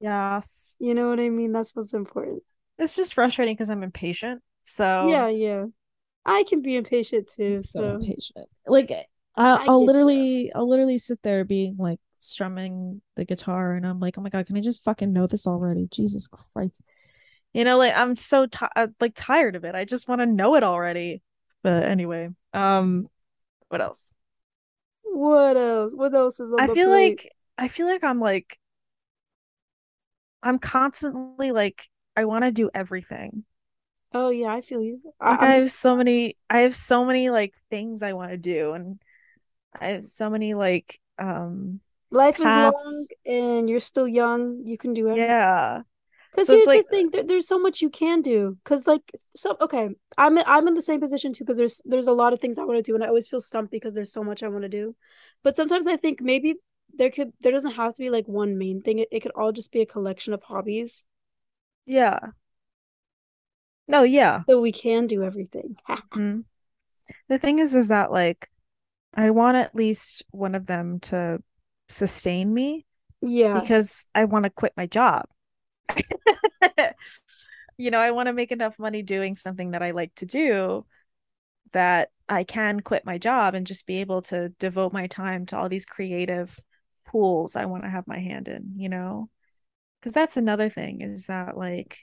[0.00, 0.76] Yes.
[0.78, 1.52] You know what I mean?
[1.52, 2.42] That's what's important.
[2.78, 4.42] It's just frustrating because I'm impatient.
[4.62, 5.66] So Yeah, yeah.
[6.24, 7.58] I can be impatient too.
[7.60, 7.94] So, so.
[7.96, 8.48] impatient.
[8.66, 8.90] Like
[9.36, 10.52] I, will literally, you.
[10.54, 14.46] I'll literally sit there being like strumming the guitar, and I'm like, oh my god,
[14.46, 15.86] can I just fucking know this already?
[15.90, 16.82] Jesus Christ!
[17.54, 20.26] you know like i'm so t- uh, like tired of it i just want to
[20.26, 21.22] know it already
[21.62, 23.06] but anyway um
[23.68, 24.12] what else
[25.14, 25.94] what else?
[25.94, 27.20] What else is i feel plate?
[27.20, 28.58] like i feel like i'm like
[30.42, 33.44] i'm constantly like i want to do everything.
[34.12, 35.00] Oh yeah i feel you.
[35.20, 35.80] Like i, I have just...
[35.80, 39.00] so many i have so many like things i want to do and
[39.80, 44.62] i have so many like um life is long and you're still young.
[44.64, 45.82] You can do it yeah
[46.34, 48.58] because so here's like, the thing: there, there's so much you can do.
[48.64, 51.44] Because like, so okay, I'm I'm in the same position too.
[51.44, 53.40] Because there's there's a lot of things I want to do, and I always feel
[53.40, 54.96] stumped because there's so much I want to do.
[55.42, 56.56] But sometimes I think maybe
[56.92, 58.98] there could there doesn't have to be like one main thing.
[58.98, 61.06] It, it could all just be a collection of hobbies.
[61.86, 62.18] Yeah.
[63.86, 64.40] No, yeah.
[64.48, 65.76] So we can do everything.
[65.88, 66.40] mm-hmm.
[67.28, 68.48] The thing is, is that like,
[69.14, 71.42] I want at least one of them to
[71.88, 72.86] sustain me.
[73.20, 73.60] Yeah.
[73.60, 75.26] Because I want to quit my job.
[77.78, 80.86] you know, I want to make enough money doing something that I like to do
[81.72, 85.58] that I can quit my job and just be able to devote my time to
[85.58, 86.60] all these creative
[87.06, 89.30] pools I want to have my hand in, you know?
[90.00, 92.00] Because that's another thing is that, like,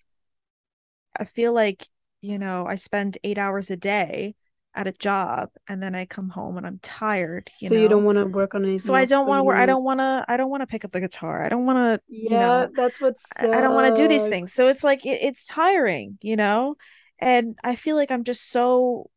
[1.18, 1.88] I feel like,
[2.22, 4.36] you know, I spend eight hours a day
[4.74, 7.52] at a job and then I come home and I'm tired.
[7.60, 7.82] You so know?
[7.82, 8.80] you don't want to work on anything.
[8.80, 9.58] So I don't want to work.
[9.58, 10.26] I don't want to.
[10.28, 11.44] I don't want to pick up the guitar.
[11.44, 12.02] I don't want to.
[12.08, 13.28] Yeah, you know, that's what's.
[13.40, 14.54] I, I don't want to do these things.
[14.54, 16.76] So it's like it, it's tiring, you know.
[17.20, 19.10] And I feel like I'm just so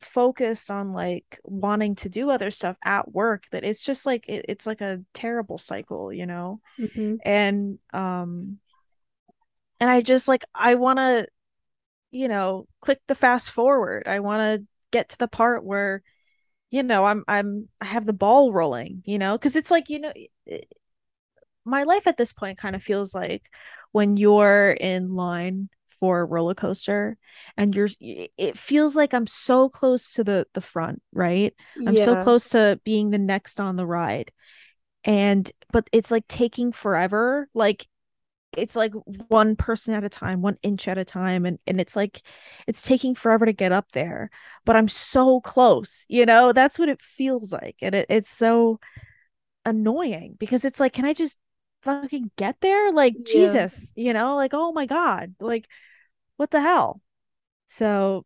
[0.00, 4.46] focused on like wanting to do other stuff at work that it's just like it,
[4.48, 6.60] it's like a terrible cycle, you know.
[6.78, 7.16] Mm-hmm.
[7.24, 8.58] And um,
[9.78, 11.26] and I just like I want to
[12.10, 14.66] you know click the fast forward i want to
[14.96, 16.02] get to the part where
[16.70, 19.36] you know i'm i'm i have the ball rolling you know?
[19.36, 20.12] Because it's like you know
[20.46, 20.66] it,
[21.64, 23.42] my life at this point kind of feels like
[23.92, 25.68] when you're in line
[25.98, 27.16] for a roller coaster
[27.56, 31.54] and you're it feels like i'm so close to the the front right?
[31.86, 32.04] I'm yeah.
[32.04, 34.30] so close to being the next on the ride.
[35.04, 37.86] And but it's like taking forever like
[38.56, 38.92] it's like
[39.28, 42.22] one person at a time one inch at a time and and it's like
[42.66, 44.30] it's taking forever to get up there
[44.64, 46.52] but i'm so close you know?
[46.52, 48.80] That's what it feels like and it, it's so
[49.64, 51.38] annoying because it's like can i just
[51.82, 52.92] fucking get there?
[52.92, 53.32] Like yeah.
[53.32, 54.36] jesus you know?
[54.36, 55.68] Like oh my god like
[56.36, 57.00] what the hell?
[57.66, 58.24] So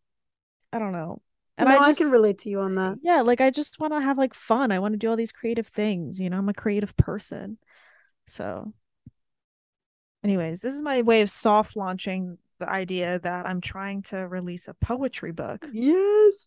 [0.73, 1.21] i don't know
[1.59, 2.97] and no, I, just, I can relate to you on that.
[3.03, 5.33] Yeah like i just want to have like fun i want to do all these
[5.33, 6.39] creative things you know?
[6.39, 7.59] I'm a creative person
[8.27, 8.73] so
[10.25, 14.69] anyways, this is my way of soft launching the idea that I'm trying to release
[14.69, 15.67] a poetry book.
[15.73, 16.47] Yes.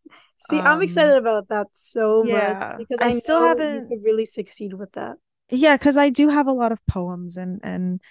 [0.49, 4.25] See, I'm Um, excited about that so yeah, much because I I, still haven't- really
[4.25, 5.17] succeed with that.
[5.49, 8.01] Yeah, because I do have a lot of poems and and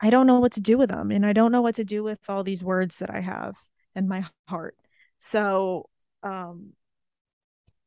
[0.00, 2.02] I don't know what to do with them, and I don't know what to do
[2.04, 3.56] with all these words that I have
[3.94, 4.76] in my heart.
[5.18, 5.88] So,
[6.22, 6.72] um,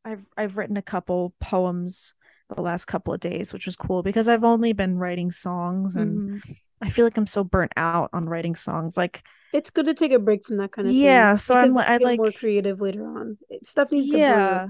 [0.05, 2.13] I've I've written a couple poems
[2.55, 6.23] the last couple of days, which was cool because I've only been writing songs and
[6.23, 6.41] Mhm.
[6.81, 8.97] I feel like I'm so burnt out on writing songs.
[8.97, 11.35] Like, It's good to take a break from that kind of Yeah, thing.
[11.35, 13.37] so I'm because li- then you I get more creative later on.
[13.63, 14.67] Stuff needs to yeah,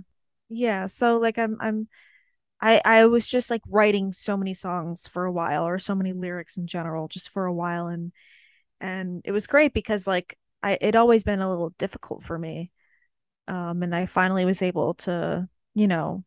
[0.50, 0.86] yeah.
[0.88, 1.88] So like I'm I'm
[2.62, 6.14] I I was just like writing so many songs for a while or so many
[6.14, 8.12] lyrics in general just for a while and
[8.82, 12.72] and it was great because like I it always been a little difficult for me.
[13.48, 16.24] Um and I finally was able to, you know,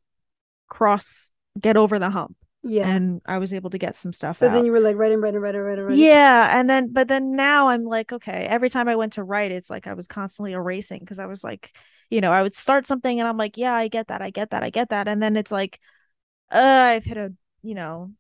[0.69, 2.87] cross get over the hump Yeah.
[2.87, 4.53] and I was able to get some stuff so out.
[4.55, 6.05] then you were like writing, writing, writing, writing, writing.
[6.05, 9.53] Yeah, and then but then now I'm like, okay, every time I went to write,
[9.53, 11.71] it's like I was constantly erasing because I was like,
[12.11, 14.51] you know, I would start something and I'm like, yeah, I get that, I get
[14.51, 15.79] that, I get that, and then it's like,
[16.51, 17.33] uh, I've hit a,
[17.63, 18.13] you know,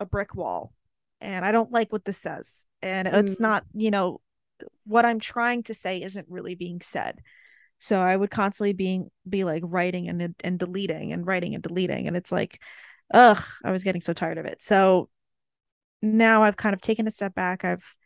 [0.00, 0.74] a brick wall,
[1.20, 3.40] and I don't like what this says, and it's Mm.
[3.40, 4.20] not, you know,
[4.84, 7.20] what I'm trying to say isn't really being said.
[7.82, 12.06] So I would constantly being be like writing and and deleting and writing and deleting,
[12.06, 12.62] and it's like,
[13.12, 14.62] ugh, I was getting so tired of it.
[14.62, 15.08] So
[16.02, 17.64] now I've kind of taken a step back.
[17.64, 17.96] I've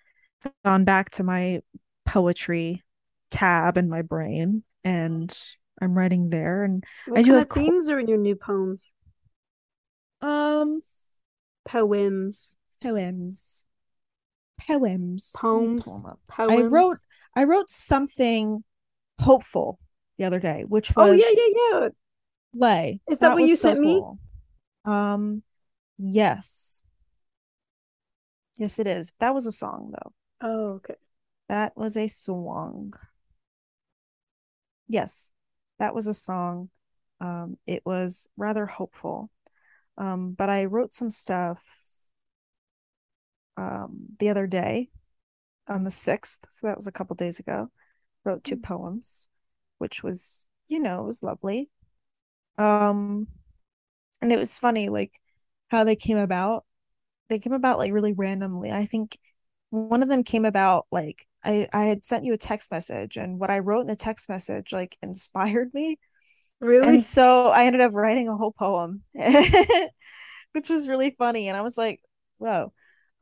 [0.65, 1.61] gone back to my
[2.07, 2.85] poetry
[3.31, 5.37] tab in my brain and
[5.81, 8.37] I'm writing there and What I do have of co- themes are in your new
[8.37, 8.95] poems?
[10.21, 10.83] um
[11.65, 12.57] Poems.
[12.83, 13.67] poems
[14.59, 15.85] poems Poems.
[15.85, 16.21] pull 'em up.
[16.29, 16.51] Poems.
[16.51, 16.99] I wrote
[17.35, 18.65] I wrote something
[19.21, 19.79] hopeful
[20.19, 21.89] the other day which was Oh yeah, yeah, yeah.
[22.53, 24.05] lay Is that what you so sent me?
[24.05, 24.19] cool.
[24.85, 25.43] um
[25.99, 26.83] yes
[28.59, 30.97] yes it is that was a song though Oh, okay.
[31.49, 32.93] That was a song.
[34.89, 35.33] Yes,
[35.79, 36.71] that was a song.
[37.21, 39.31] Um, it was rather hopeful.
[39.99, 41.65] Um, but I wrote some stuff
[43.57, 44.89] um the other day
[45.69, 47.71] on the 6th, so that was a couple days ago.
[48.27, 49.29] Wrote two poems,
[49.79, 51.71] which was, you know, it was lovely.
[52.59, 53.29] Um,
[54.23, 55.13] and it was funny, like
[55.69, 56.65] how they came about.
[57.29, 58.73] They came about like really randomly.
[58.73, 59.19] I think
[59.71, 63.41] one of them came about like I I had sent you a text message and
[63.41, 65.99] what I wrote in the text message like inspired me.
[66.61, 66.87] Really?
[66.87, 69.03] And so I ended up writing a whole poem,
[70.53, 71.49] which was really funny.
[71.49, 72.01] And I was like,
[72.39, 72.73] whoa.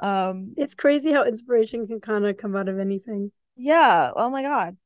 [0.00, 3.30] Um, It's crazy how inspiration can kind of come out of anything.
[3.56, 4.76] yeah, oh my God.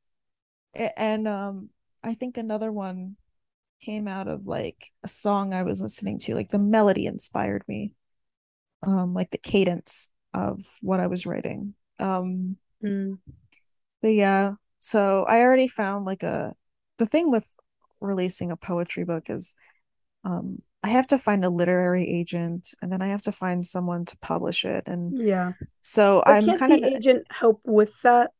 [0.74, 1.70] And um,
[2.02, 3.16] I think another one
[3.80, 7.94] came out of like a song I was listening to, like the melody inspired me.
[8.86, 11.74] Um, like the cadence of what I was writing.
[11.98, 13.18] Um, Mm.
[14.02, 16.54] But yeah, so I already found like a
[16.98, 17.54] the thing with
[18.00, 19.56] releasing a poetry book is
[20.24, 24.04] um I have to find a literary agent and then I have to find someone
[24.06, 25.52] to publish it and Yeah.
[25.82, 28.32] so But I'm kind the of agent help with that?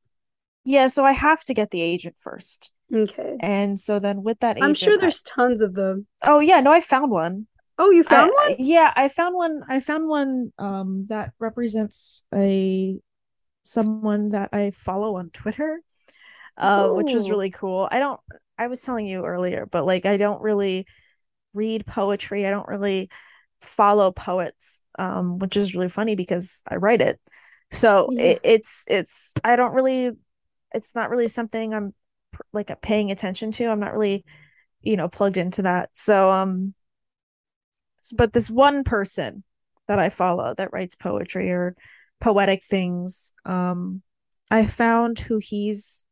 [0.65, 2.73] Yeah, so I have to get the agent first.
[2.95, 3.37] Okay.
[3.41, 6.07] And so then with that I'm sure agent I- there's tons of them.
[6.25, 7.47] Oh yeah, no, I found one.
[7.79, 8.57] Oh, you found I- one?
[8.59, 9.63] Yeah, I found one.
[9.69, 12.99] I found one um that represents a
[13.63, 15.81] someone that I follow on Twitter,
[16.57, 17.89] uh, which was really cool.
[17.91, 18.21] I don't.
[18.57, 20.87] I was telling you earlier, but like I don't really
[21.55, 22.47] read poetry.
[22.47, 23.11] I don't really
[23.61, 27.21] follow poets, um, which is really funny because I write it.
[27.71, 28.23] So Yeah.
[28.23, 30.13] it, it's it's I don't really.
[30.75, 31.95] It's not really something I'm
[32.53, 33.67] like paying attention to.
[33.67, 34.25] I'm not really,
[34.83, 35.91] you know, plugged into that.
[35.95, 36.75] So um
[38.17, 39.45] but this one person
[39.87, 41.75] that I follow that writes poetry or
[42.21, 44.03] poetic things, um,
[44.51, 46.05] I found who he's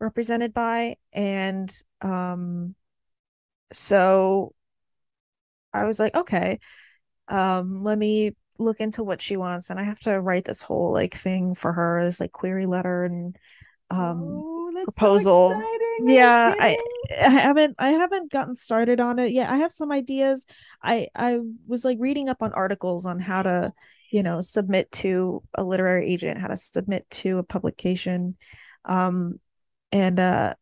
[0.00, 1.70] represented by, and
[2.02, 2.74] um,
[3.72, 4.54] so
[5.72, 6.58] I was like, okay,
[7.28, 10.92] um, let me look into what she wants, and I have to write this whole
[10.92, 13.36] like thing for her, this like query letter and
[13.90, 15.70] um Oh, that's so proposal.
[15.98, 16.78] Yeah, I
[17.10, 19.50] I haven't I haven't gotten started on it yet.
[19.50, 20.46] I have some ideas.
[20.82, 23.72] I I was like reading up on articles on how to,
[24.12, 28.36] you know, submit to a literary agent, how to submit to a publication.
[28.84, 29.40] Um
[29.92, 30.54] and uh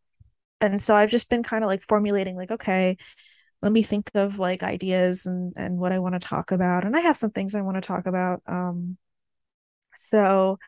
[0.60, 2.96] and so I've just been kind of like formulating like okay,
[3.62, 6.84] let me think of like ideas and and what I want to talk about.
[6.86, 8.42] And I have some things I want to talk about.
[8.46, 8.98] Um
[9.96, 10.58] so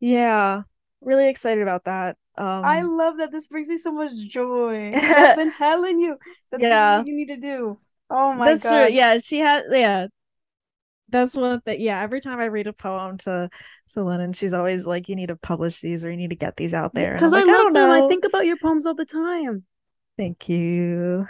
[0.00, 0.62] yeah,
[1.00, 2.16] really excited about that.
[2.36, 3.32] Um I love that.
[3.32, 4.92] This brings me so much joy.
[4.94, 6.16] I've been telling you
[6.50, 6.98] that this is Yeah.
[6.98, 7.78] what you need to do.
[8.10, 8.86] Oh my That's God.
[8.86, 8.94] true.
[8.94, 9.64] Yeah, she has.
[9.70, 10.06] Yeah,
[11.10, 13.48] that's one that yeah every time i read a poem to
[13.88, 16.56] to lennon she's always like you need to publish these or you need to get
[16.56, 18.04] these out there because I, like, I, love them know.
[18.04, 19.64] i think about your poems all the time
[20.16, 21.26] thank you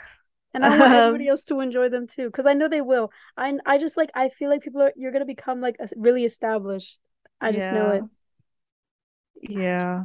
[0.54, 3.12] and i want um, everybody else to enjoy them too because i know they will
[3.36, 6.98] i i just like i feel like people are you're gonna become like really established
[7.40, 7.78] i just yeah.
[7.78, 8.04] know it
[9.42, 10.04] yeah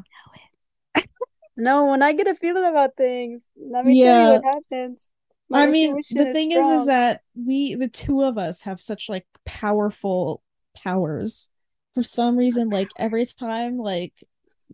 [1.55, 4.05] no when i get a feeling about things let me yeah.
[4.05, 5.09] tell you what happens
[5.53, 8.81] my I mean, the thing is, is, is that we, the two of us, have
[8.81, 10.41] such like powerful
[10.75, 11.51] powers.
[11.93, 14.13] For some reason, like every time, like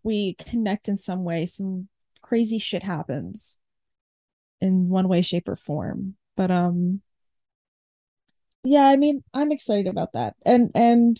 [0.03, 1.89] we connect in some way, some
[2.21, 3.59] crazy shit happens
[4.61, 6.15] in one way, shape, or form.
[6.37, 7.01] But um,
[8.63, 11.17] yeah, I mean, I'm excited about that, and and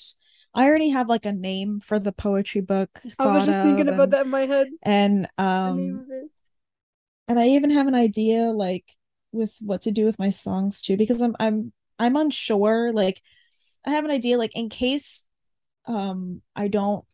[0.53, 2.89] I already have like a name for the poetry book.
[3.19, 6.05] I was just thinking about that in my head, and um,
[7.27, 8.95] and I even have an idea like
[9.31, 13.21] with what to do with my songs too because I'm I'm I'm unsure like
[13.85, 15.27] I have an idea like in case
[15.85, 17.05] um I don't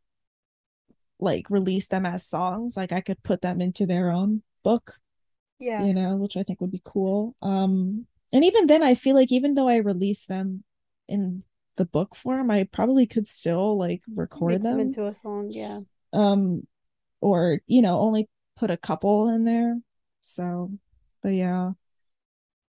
[1.19, 4.99] like release them as songs like I could put them into their own book
[5.59, 5.83] yeah.
[5.83, 7.35] you know which I think would be cool.
[7.41, 10.63] Um and even then I feel like even though I release them
[11.07, 11.43] in
[11.77, 15.47] the book form I probably could still like record Make them, them into a song
[15.49, 15.79] yeah
[16.13, 16.65] um
[17.21, 19.77] or you know only put a couple in there
[20.21, 20.71] so
[21.21, 21.71] but yeah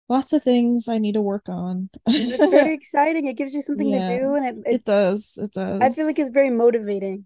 [0.09, 1.89] lots of things I need to work on.
[2.07, 3.27] it's very exciting.
[3.27, 5.37] It gives you something yeah, to do, and it, it, it does.
[5.41, 5.81] It does.
[5.81, 7.25] I feel like it's very motivating.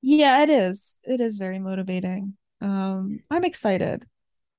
[0.00, 0.98] Yeah, it is.
[1.04, 2.36] It is very motivating.
[2.60, 4.04] Um, I'm excited.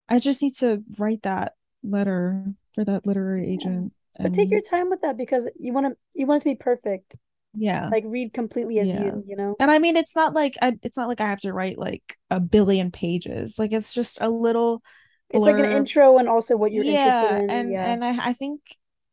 [0.08, 3.94] I just need to write that letter for that literary agent.
[4.18, 6.56] But take your time with that because you want to you want it to be
[6.56, 7.16] perfect.
[7.54, 7.90] Yeah.
[7.90, 9.06] Like read completely as yeah.
[9.06, 9.56] you, you know.
[9.60, 12.18] And I mean it's not like I it's not like I have to write like
[12.30, 13.58] a billion pages.
[13.58, 14.84] Like it's just a little
[15.30, 17.50] it's like an intro and also what you're yeah, interested in.
[17.50, 17.92] And yeah.
[17.92, 18.62] and I, I think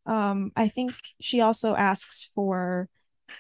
[0.07, 2.89] um I think she also asks for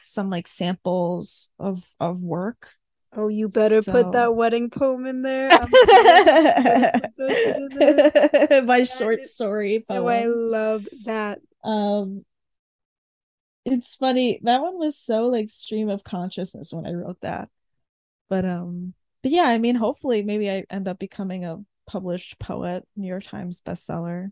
[0.03, 2.71] some like samples of of work.
[3.17, 3.93] Oh, you better so...
[3.93, 5.49] put that wedding poem in there.
[8.65, 10.05] My short story poem.
[10.05, 11.41] Oh, I love that.
[11.65, 12.27] Um
[13.65, 14.39] it's funny.
[14.43, 17.49] That one was so like stream of consciousness when I wrote that.
[18.29, 18.93] But um
[19.23, 23.25] but yeah, I mean hopefully maybe I end up becoming a published poet, New York
[23.25, 24.31] Times bestseller.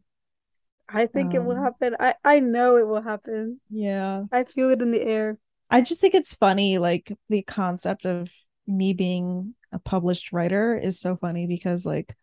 [0.89, 1.97] I think um, it will um, happen.
[1.99, 3.61] I I know it will happen.
[3.71, 4.25] Yeah.
[4.31, 5.39] I feel it in the air.
[5.71, 8.31] I just think it's funny like the concept of
[8.67, 12.15] me being a published writer is so funny because like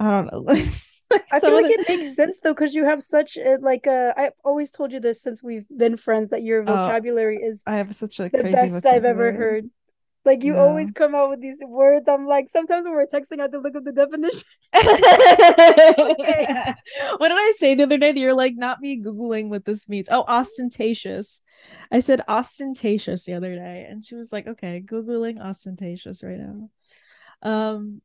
[0.00, 0.38] I don't know.
[0.46, 0.58] like
[1.32, 1.76] I feel like the...
[1.80, 4.14] it makes sense though because you have such a like a.
[4.16, 7.62] I've always told you this since we've been friends that your oh, vocabulary is.
[7.66, 8.96] I have such a the best vocabulary.
[8.96, 9.70] I've ever heard.
[10.28, 10.60] Like you yeah.
[10.60, 12.06] always come out with these words.
[12.06, 14.42] I'm like, sometimes when we're texting, I have to look up the definition.
[14.76, 16.74] okay.
[17.16, 18.12] What did I say the other day?
[18.14, 20.08] You're like, not me Googling what this means.
[20.10, 21.40] Oh, ostentatious.
[21.90, 23.86] I said ostentatious the other day.
[23.88, 26.68] And she was like, okay, Googling ostentatious right now.
[27.40, 28.02] Um,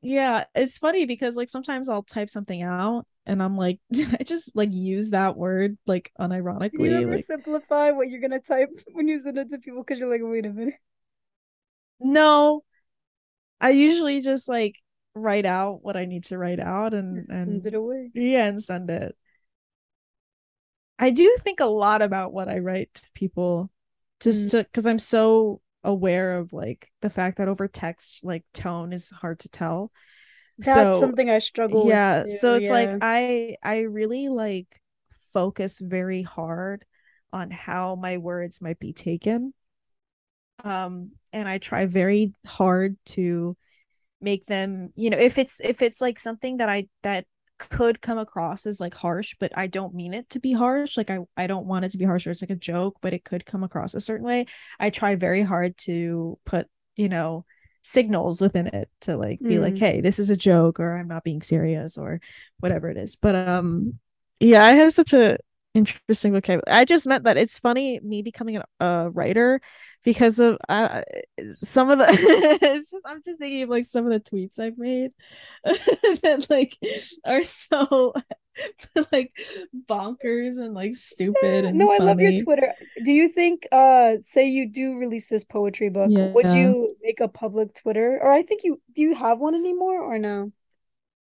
[0.00, 4.24] yeah, it's funny because like sometimes I'll type something out and I'm like, did I
[4.24, 6.70] just like use that word like unironically?
[6.70, 7.20] Do you ever like...
[7.20, 10.46] simplify what you're gonna type when you send it to people because you're like, wait
[10.46, 10.76] a minute.
[12.00, 12.64] No.
[13.60, 14.76] I usually just like
[15.14, 18.10] write out what I need to write out and, and send it away.
[18.14, 19.16] Yeah, and send it.
[20.98, 23.70] I do think a lot about what I write to people
[24.20, 24.50] just mm.
[24.52, 29.10] to because I'm so aware of like the fact that over text like tone is
[29.10, 29.92] hard to tell.
[30.58, 32.32] That's so, something I struggle yeah, with.
[32.32, 32.72] So it's yeah.
[32.72, 34.80] like I I really like
[35.32, 36.84] focus very hard
[37.32, 39.54] on how my words might be taken
[40.64, 43.56] um and i try very hard to
[44.20, 47.24] make them you know if it's if it's like something that i that
[47.58, 51.10] could come across as like harsh but i don't mean it to be harsh like
[51.10, 53.24] i i don't want it to be harsh or it's like a joke but it
[53.24, 54.46] could come across a certain way
[54.78, 56.66] i try very hard to put
[56.96, 57.44] you know
[57.82, 59.62] signals within it to like be mm.
[59.62, 62.20] like hey this is a joke or i'm not being serious or
[62.60, 63.94] whatever it is but um
[64.38, 65.38] yeah i have such a
[65.74, 69.60] interesting vocabulary i just meant that it's funny me becoming a, writer
[70.04, 71.02] because of uh,
[71.62, 72.06] some of the
[72.62, 75.10] it's just I'm just thinking of like some of the tweets I've made
[75.64, 76.76] that like
[77.24, 78.14] are so
[79.12, 79.32] like
[79.88, 82.00] bonkers and like stupid and no funny.
[82.00, 82.72] I love your Twitter.
[83.04, 86.32] Do you think uh say you do release this poetry book, yeah.
[86.32, 88.18] would you make a public Twitter?
[88.20, 90.52] Or I think you do you have one anymore or no?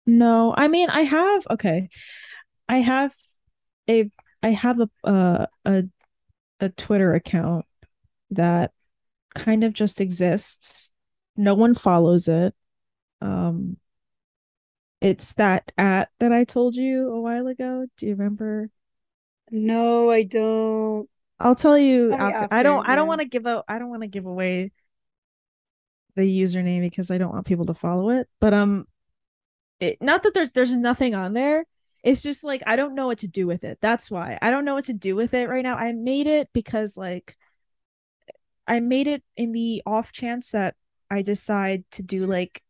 [0.06, 1.90] No, I mean I have okay.
[2.68, 3.14] I have
[3.90, 4.10] a
[4.44, 5.86] I have a uh, a
[6.60, 7.66] a Twitter account
[8.32, 8.72] that
[9.34, 10.92] kind of just exists.
[11.36, 12.54] No one follows it.
[13.22, 13.78] Um
[15.02, 17.88] it's that at that I told you a while ago.
[17.98, 18.70] Do you remember?
[19.52, 21.10] No, I don't.
[21.40, 22.38] I'll tell you after.
[22.38, 24.72] after, I don't I don't want to give out I don't want to give away
[26.16, 28.30] the username because I don't want people to follow it.
[28.40, 28.86] But um
[29.80, 31.66] it, not that there's there's nothing on there.
[32.04, 33.80] It's just like I don't know what to do with it.
[33.82, 34.38] That's why.
[34.42, 35.76] I don't know what to do with it right now.
[35.78, 37.38] I made it because like
[38.68, 40.76] I made it in the off chance that
[41.10, 42.64] I decide to do like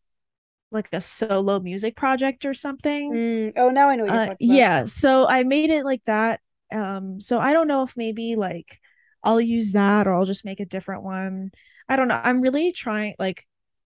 [0.71, 3.21] like a solo music project or something.
[3.21, 4.39] Mm, oh, now I know what you're Uh, about.
[4.39, 6.41] yeah, so I made it like that.
[6.73, 8.79] Um, so I don't know if maybe like
[9.23, 11.51] I'll use that or I'll just make a different one.
[11.89, 12.21] I don't know.
[12.23, 13.45] I'm really trying like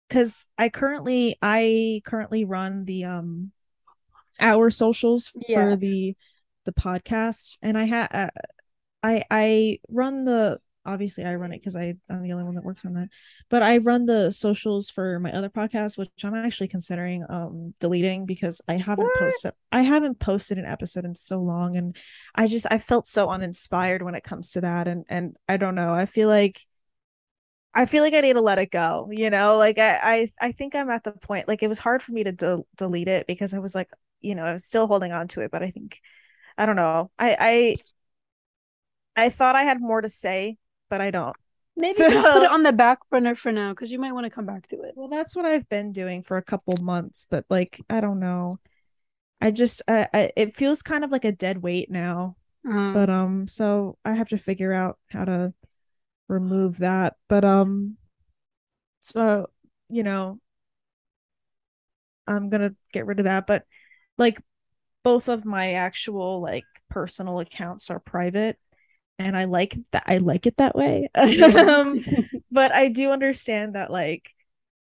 [0.10, 3.52] because I currently I currently run the um
[4.40, 5.56] our socials Yeah.
[5.56, 6.16] for the
[6.66, 8.30] the podcast and I had uh,
[9.04, 12.64] I I run the obviously I run it because I I'm the only one that
[12.64, 13.10] works on that
[13.50, 18.26] but I run the socials for my other podcast which I'm actually considering um deleting
[18.26, 19.20] because I haven't What?
[19.20, 21.96] posted I haven't posted an episode in so long and
[22.36, 25.76] I just I felt so uninspired when it comes to that and and I don't
[25.76, 26.62] know I feel like
[27.74, 29.58] I feel like I need to let it go, you know?
[29.58, 32.24] Like I I I think I'm at the point like it was hard for me
[32.24, 33.90] to del delete it because I was like,
[34.22, 36.02] you know, i'm still holding on to it, but I think
[36.58, 37.12] I don't know.
[37.20, 37.78] I
[39.16, 40.58] I I thought I had more to say,
[40.90, 41.36] but I don't.
[41.78, 44.26] Maybe So- just put it on the back burner for now because you might want
[44.26, 44.94] to come back to it.
[44.96, 48.60] Well, that's what I've been doing for a couple months, but like I don't know.
[49.42, 52.38] I just I, I it feels kind of like a dead weight now.
[52.68, 55.54] Uh, But um so I have to figure out how to
[56.30, 57.16] remove that.
[57.28, 57.98] But um
[59.02, 59.48] so
[59.90, 60.40] you know
[62.28, 63.48] I'm gonna get rid of that.
[63.48, 63.66] But
[64.18, 64.42] like
[65.04, 68.58] both of my actual like personal accounts are private
[69.18, 71.10] and I like that I like it that way.
[71.16, 72.04] um,
[72.52, 74.30] but I do understand that like,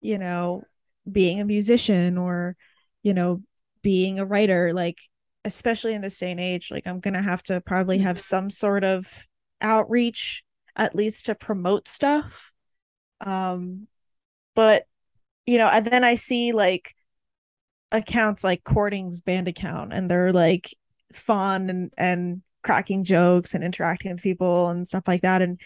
[0.02, 0.64] you know,
[1.10, 2.56] being a musician or,
[3.04, 3.42] you know,
[3.82, 4.98] being a writer, like
[5.46, 8.84] especially in this day and age, like I'm gonna have to probably have some sort
[8.84, 9.08] of
[9.62, 10.44] outreach
[10.76, 12.52] at least to promote stuff.
[13.22, 13.88] Um
[14.56, 14.86] but
[15.46, 16.94] you know, and then I see like
[17.92, 20.70] accounts like Courting's band account and they're like
[21.12, 25.60] fun and and cracking jokes and interacting with people and stuff like that and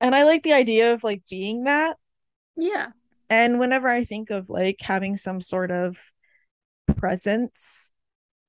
[0.00, 1.96] and I like the idea of like being that
[2.56, 2.88] yeah.
[3.28, 5.98] and whenever I think of like having some sort of
[6.96, 7.92] presence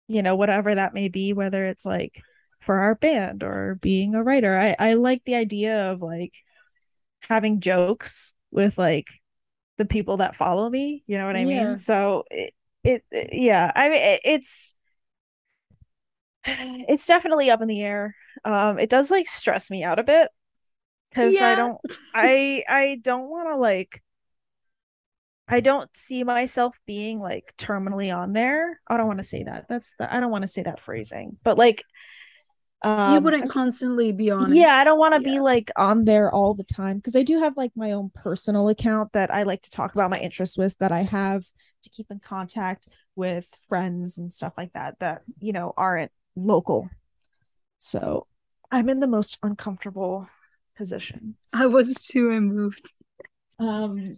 [0.07, 2.21] you know whatever that may be whether it's like
[2.59, 6.33] for our band or being a writer I I like the idea of like
[7.21, 9.07] having jokes with like
[9.77, 11.75] the people that follow me you know what I Yeah.
[11.75, 12.53] mean so it,
[12.83, 14.75] it it- yeah I mean it, it's
[16.45, 20.29] it's definitely up in the air um it does like stress me out a bit
[21.09, 21.79] because I don't
[22.13, 24.01] I I don't want to like
[25.47, 28.79] I don't see myself being like terminally on there.
[28.87, 29.67] I don't want to say that.
[29.69, 31.37] That's the I don't want to say that phrasing.
[31.43, 31.83] But like
[32.83, 34.55] um you wouldn't constantly be on it.
[34.55, 37.39] yeah, I don't want to be like on there all the time because I do
[37.39, 40.77] have like my own personal account that I like to talk about my interests with
[40.79, 41.43] that I have
[41.83, 46.89] to keep in contact with friends and stuff like that that you know aren't local.
[47.79, 48.27] So
[48.71, 50.27] I'm in the most uncomfortable
[50.75, 51.35] position.
[51.53, 52.31] I was too.
[52.31, 52.89] I moved.
[53.59, 54.15] Um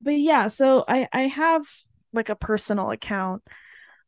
[0.00, 1.62] but yeah, so I I have
[2.12, 3.42] like a personal account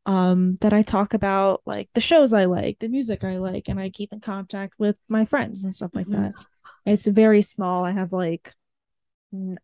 [0.07, 3.81] um that I talk about like the shows I like, the music I like, and
[3.81, 6.13] I keep in contact with my friends and stuff like Mhm.
[6.13, 6.35] that.
[6.87, 7.85] It's very small.
[7.85, 8.55] I have like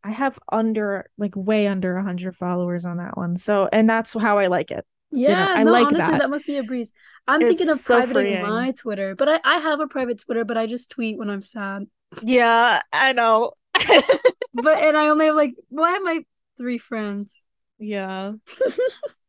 [0.03, 3.37] I have under like way under a hundred followers on that one.
[3.37, 4.85] So and that's how I like it.
[5.13, 6.21] Yeah, I no, like honestly, that.
[6.21, 6.93] that must be a breeze.
[7.27, 8.41] I'm It's thinking of so privating freeing.
[8.41, 11.43] my Twitter, but I, I have a private Twitter, but I just tweet when I'm
[11.43, 11.87] sad.
[12.23, 13.53] Yeah, I know.
[14.55, 16.25] But and I only have like well, I have my
[16.57, 17.41] three friends.
[17.79, 18.33] Yeah.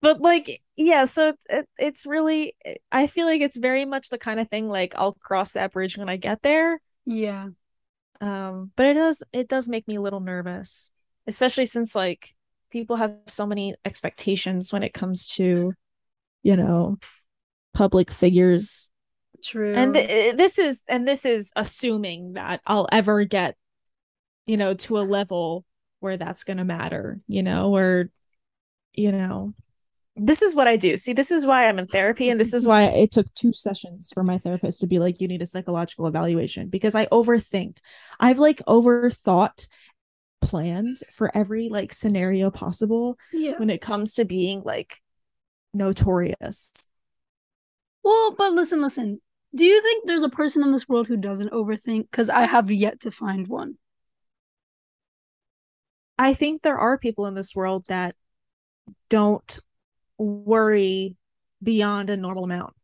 [0.00, 2.54] But like yeah, so it, it, it's really
[2.92, 5.98] I feel like it's very much the kind of thing like I'll cross that bridge
[5.98, 6.80] when I get there.
[7.04, 7.48] Yeah.
[8.20, 10.92] Um, but it does it does make me a little nervous,
[11.26, 12.34] especially since like
[12.70, 15.72] people have so many expectations when it comes to,
[16.42, 16.96] you know,
[17.74, 18.90] public figures.
[19.42, 19.74] True.
[19.74, 23.56] And th- this is and this is assuming that I'll ever get,
[24.46, 25.64] you know, to a level
[26.00, 28.10] where that's going to matter, you know, or
[28.94, 29.54] you know,
[30.18, 30.96] this is what I do.
[30.96, 34.10] See, this is why I'm in therapy and this is why it took two sessions
[34.12, 37.78] for my therapist to be like you need a psychological evaluation because I overthink.
[38.20, 39.68] I've like overthought
[40.40, 43.58] planned for every like scenario possible yeah.
[43.58, 45.00] when it comes to being like
[45.74, 46.88] notorious.
[48.02, 49.20] Well, but listen, listen.
[49.54, 52.10] Do you think there's a person in this world who doesn't overthink?
[52.10, 53.76] Because I have yet to find one.
[56.18, 58.14] I think there are people in this world that
[59.08, 59.60] don't
[60.18, 61.16] worry
[61.62, 62.74] beyond a normal amount.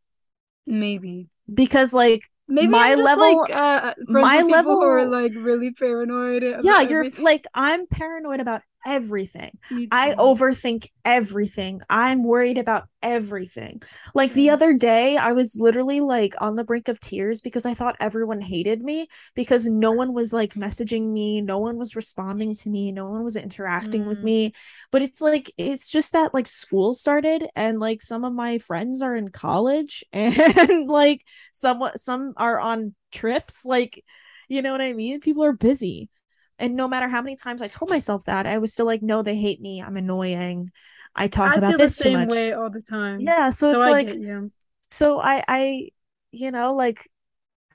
[0.66, 1.28] Maybe.
[1.52, 6.42] because like Maybe My I'm level- like, uh, my level, are like really paranoid.
[6.62, 7.24] yeah you're everything.
[7.24, 9.58] like i'm paranoid about everything
[9.90, 11.80] I overthink everything.
[11.88, 13.80] I'm worried about everything.
[14.14, 14.52] Like the Mm.
[14.54, 18.40] other day, I was literally like on the brink of tears because I thought everyone
[18.40, 22.92] hated me because no one was like messaging me, no one was responding to me,
[22.92, 24.24] no one was interacting with Mm.
[24.24, 24.52] me.
[24.90, 29.02] But it's like it's just that like school started and like some of my friends
[29.02, 31.22] are in college and like
[31.52, 34.02] some some are on trips like
[34.48, 35.20] you know what I mean?
[35.20, 36.10] People are busy.
[36.58, 39.22] And no matter how many times I told myself that, I was still like, no,
[39.22, 39.82] they hate me.
[39.82, 40.68] I'm annoying.
[41.14, 42.42] I talk I about feel this the too same much.
[42.42, 43.34] way all the time.
[43.36, 44.52] Yeah, so So it's I like get you.
[44.90, 45.88] so I I
[46.32, 47.08] you know, like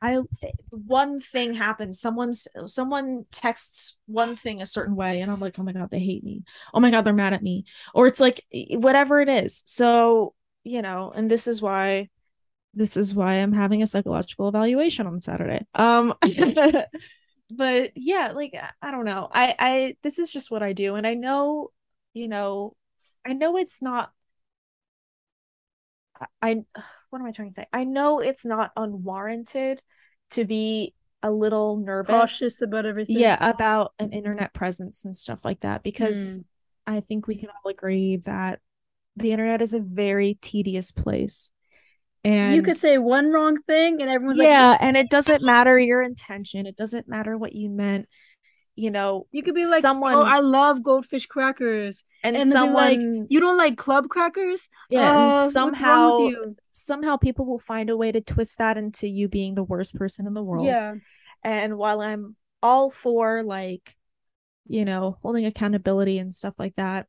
[0.01, 0.19] I
[0.71, 5.63] one thing happens, someone's someone texts one thing a certain way and I'm like, "Oh
[5.63, 6.43] my god, they hate me.
[6.73, 9.63] Oh my god, they're mad at me." Or it's like whatever it is.
[9.65, 12.09] So, you know, and this is why
[12.73, 15.65] this is why I'm having a psychological evaluation on Saturday.
[15.75, 16.13] Um
[17.51, 19.27] but yeah, like I- don't know.
[19.31, 21.69] I I this is just what I do and I know,
[22.13, 22.75] you know,
[23.25, 24.11] I know it's not
[26.41, 26.63] I-
[27.09, 27.65] what am I trying to say?
[27.73, 29.81] I know it's not unwarranted
[30.31, 30.93] to be
[31.23, 32.11] a little nervous.
[32.13, 33.17] Cautious about everything.
[33.17, 36.45] Yeah, about an internet presence and stuff like that because
[36.85, 36.95] Hmm.
[36.95, 38.59] I think we can all agree that
[39.15, 41.51] the internet is a very tedious place.
[42.23, 45.43] And you could say one wrong thing and everyone's like yeah, like and it doesn't
[45.43, 46.65] matter your intention.
[46.65, 48.07] It doesn't matter what you meant.
[48.75, 52.73] You know, you could be like someone oh I love goldfish crackers and, and they'll
[52.73, 56.29] like someone you don't like club crackers yeah, Uh, and somehow
[56.71, 60.27] somehow people will find a way to twist that into you being the worst person
[60.27, 60.65] in the world.
[60.65, 60.95] yeah
[61.43, 63.95] And while I'm all for like,
[64.67, 67.07] you know, holding accountability and stuff like that,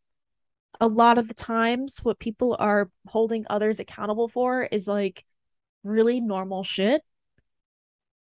[0.80, 5.24] a lot of the times what people are holding others accountable for is like
[5.84, 7.02] really normal shit.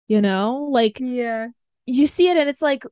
[0.08, 1.50] You know, like yeah
[1.90, 2.84] you see it and it's like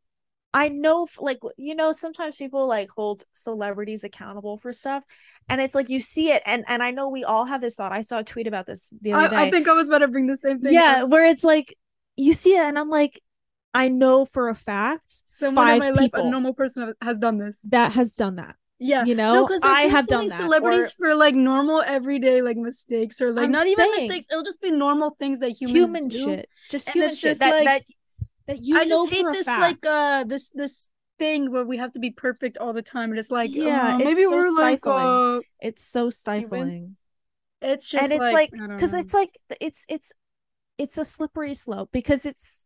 [0.54, 5.04] I know like you know sometimes people like hold celebrities accountable for stuff
[5.50, 7.92] and it's like you see it and and I know we all have this thought.
[7.92, 9.36] I saw a tweet about this the other day.
[9.36, 11.10] I, I think I was about to bring the same thing yeah, up.
[11.10, 11.76] where it's like
[12.16, 13.22] you see it and I'm like
[13.74, 17.38] I know for a fact someone in my life people a normal person has done
[17.38, 18.56] this that has done that.
[18.80, 20.40] Yeah You know, because I have done that.
[20.40, 24.44] celebrities or for like normal everyday like mistakes or like I'm not even mistakes it'll
[24.44, 26.18] just be normal things that humans human do.
[26.24, 27.84] shit, just And human shit just that like- that
[28.48, 29.62] that you I know just hate for this fact.
[29.84, 33.18] like uh this this thing where we have to be perfect all the time and
[33.20, 35.38] it's like Yeah, uh, it's maybe so we're like stifling.
[35.38, 36.96] uh it's so stifling.
[37.62, 39.00] it's just and it's like because know.
[39.00, 40.14] it's like it's it's
[40.78, 42.64] it's a slippery slope because it's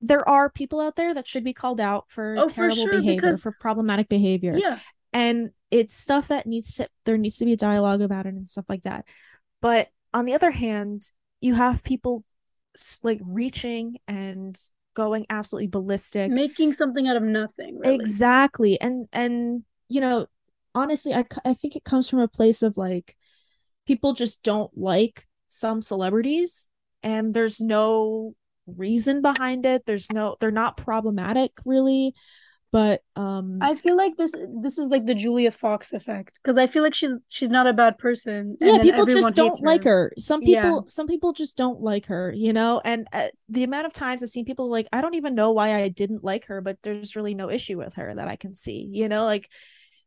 [0.00, 2.90] there are people out there that should be called out for Oh, for terrible sure,
[2.90, 4.80] behavior because- for problematic behavior yeah
[5.16, 8.48] and it's stuff that needs to there needs to be a dialogue about it and
[8.48, 9.06] stuff like that.
[9.62, 11.02] But on the other hand
[11.40, 12.22] you have people
[13.02, 14.56] like reaching and
[14.94, 16.30] going absolutely ballistic.
[16.30, 17.94] Making something out of nothing really.
[17.94, 18.78] exactly.
[18.80, 20.26] And and you know
[20.74, 23.16] honestly I, I think it comes from a place of like
[23.86, 26.68] people just don't like some celebrities
[27.02, 28.34] and there's no
[28.66, 29.86] reason behind it.
[29.86, 32.12] There's no they're not problematic really
[32.72, 36.66] but um I feel like this this is like the Julia Fox effect because I
[36.66, 38.56] feel like she's she's not a bad person.
[38.60, 40.12] and yeah people just don't hates like her.
[40.18, 40.80] Some people Yeah.
[40.86, 42.80] some people just don't like her you know?
[42.84, 45.74] And uh, the amount of times i've seen people like i don't even know why
[45.74, 48.88] i didn't like her but there's really no issue with her that i can see
[48.92, 49.24] you know?
[49.24, 49.48] Like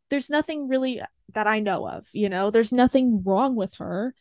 [0.09, 1.01] there's nothing really
[1.33, 2.51] that i know of you know?
[2.51, 4.13] There's nothing wrong with her.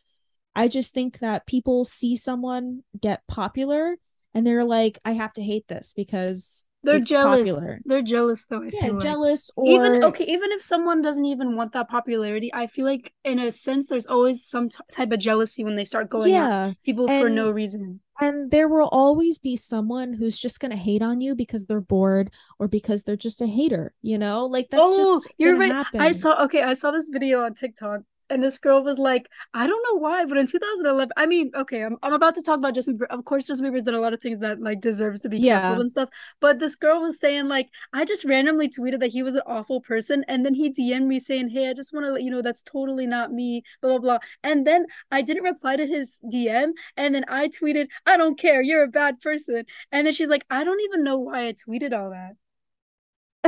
[0.55, 3.97] I just think that people see someone get popular
[4.39, 7.41] and they're like i have to hate this because They're jealous.
[7.51, 7.81] popular.
[7.85, 8.63] They're jealous though.
[8.63, 9.03] I yeah feel like.
[9.03, 13.13] jealous or even okay even if someone doesn't even want that popularity i feel like
[13.25, 16.73] in a sense there's always some t- type of jealousy when they start going yeah
[16.85, 21.03] people for no reason And there will always be someone who's just going to hate
[21.03, 22.27] on you because they're bored
[22.59, 24.39] or because they're just a hater, you know?
[24.55, 26.01] Like that's oh just you're right happen.
[26.03, 29.67] i saw okay i saw this video on tiktok and this girl was like i
[29.67, 32.75] don't know why but in 2011 i mean okay i'm, I'm about to talk about
[32.75, 35.39] justin of course justin bieber's done a lot of things that like deserves to be
[35.39, 35.61] Yeah.
[35.61, 36.09] canceled and stuff
[36.41, 39.81] but this girl was saying like i just randomly tweeted that he was an awful
[39.81, 42.43] person and then he dm'd me saying hey i just want to let you know
[42.43, 46.71] that's totally not me blah blah blah and then i didn't reply to his dm
[46.97, 50.45] and then i tweeted i don't care you're a bad person and then she's like
[50.51, 52.33] i don't even know why i tweeted all that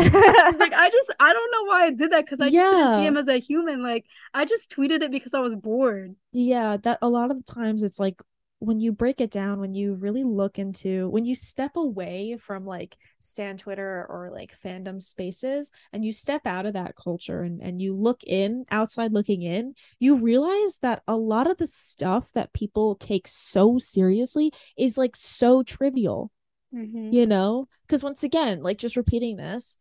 [0.01, 3.07] like I just I don't know why I did that because I just didn't see
[3.07, 3.83] him as a human.
[3.83, 6.15] Like I just tweeted it because I was bored.
[6.33, 8.21] yeah, that a lot of the times it's like
[8.61, 12.67] when you break it down, when you really look into when you step away from
[12.67, 17.63] like stan Twitter or like fandom spaces and you step out of that culture and,
[17.63, 22.33] and you look in outside looking in, you realize that a lot of the stuff
[22.33, 26.31] that people take so seriously is like so trivial.
[26.75, 27.13] Mm-hmm.
[27.13, 27.67] You know?
[27.87, 29.79] Because once again, like just repeating this,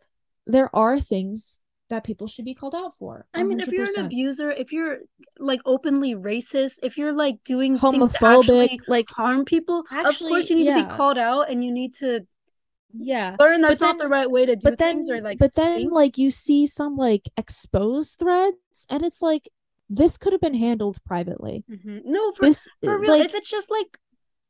[0.52, 3.26] there are things that people should be called out for.
[3.36, 3.40] 100%.
[3.40, 5.00] I mean, if you're an abuser, if you're
[5.40, 10.56] like openly racist, if you're like doing homophobic, like harm people, actually, of course you
[10.56, 10.84] need yeah.
[10.84, 12.26] to be called out and you need to
[12.98, 15.38] yeah learn that's then, not the right way to do but then, things or like
[15.38, 18.58] but then like you see some like exposed threads
[18.90, 19.48] and it's like
[19.90, 22.00] this could have been handled privately mm-hmm.
[22.04, 24.00] no for, this, for real like, if it's just like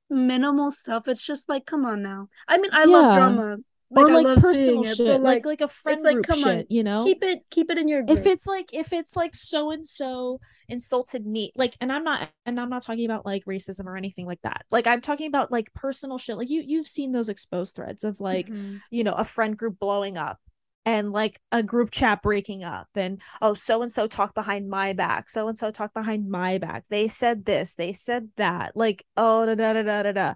[0.10, 2.98] minimal stuff it's just like come on now i mean i yeah.
[2.98, 3.58] love drama
[3.92, 6.64] like, or like personal shit, it, like, like, like a friend like, group shit, on,
[6.70, 7.04] you know.
[7.04, 8.04] Keep it, keep it in your.
[8.04, 8.20] Group.
[8.20, 12.30] If it's like, if it's like so and so insulted me, like, and I'm not,
[12.46, 14.66] and I'm not talking about like racism or anything like that.
[14.70, 16.38] Like, I'm talking about like personal shit.
[16.38, 18.78] Like you, you've seen those exposed threads of like, mm-hmm.
[18.92, 20.40] you know, a friend group blowing up
[20.86, 24.94] and like a group chat breaking up and oh so and so talked behind my
[24.94, 29.04] back so and so talked behind my back they said this they said that like
[29.18, 30.34] oh da da da da da da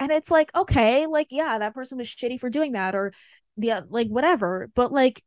[0.00, 3.12] and it's like okay like yeah that person was shitty for doing that or
[3.56, 4.70] the like whatever.
[4.74, 5.22] But like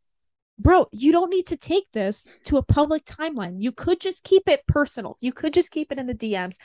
[0.59, 3.55] bro you don't need to take this to a public timeline.
[3.57, 5.17] You could just keep it personal.
[5.19, 6.57] You could just keep it in the dms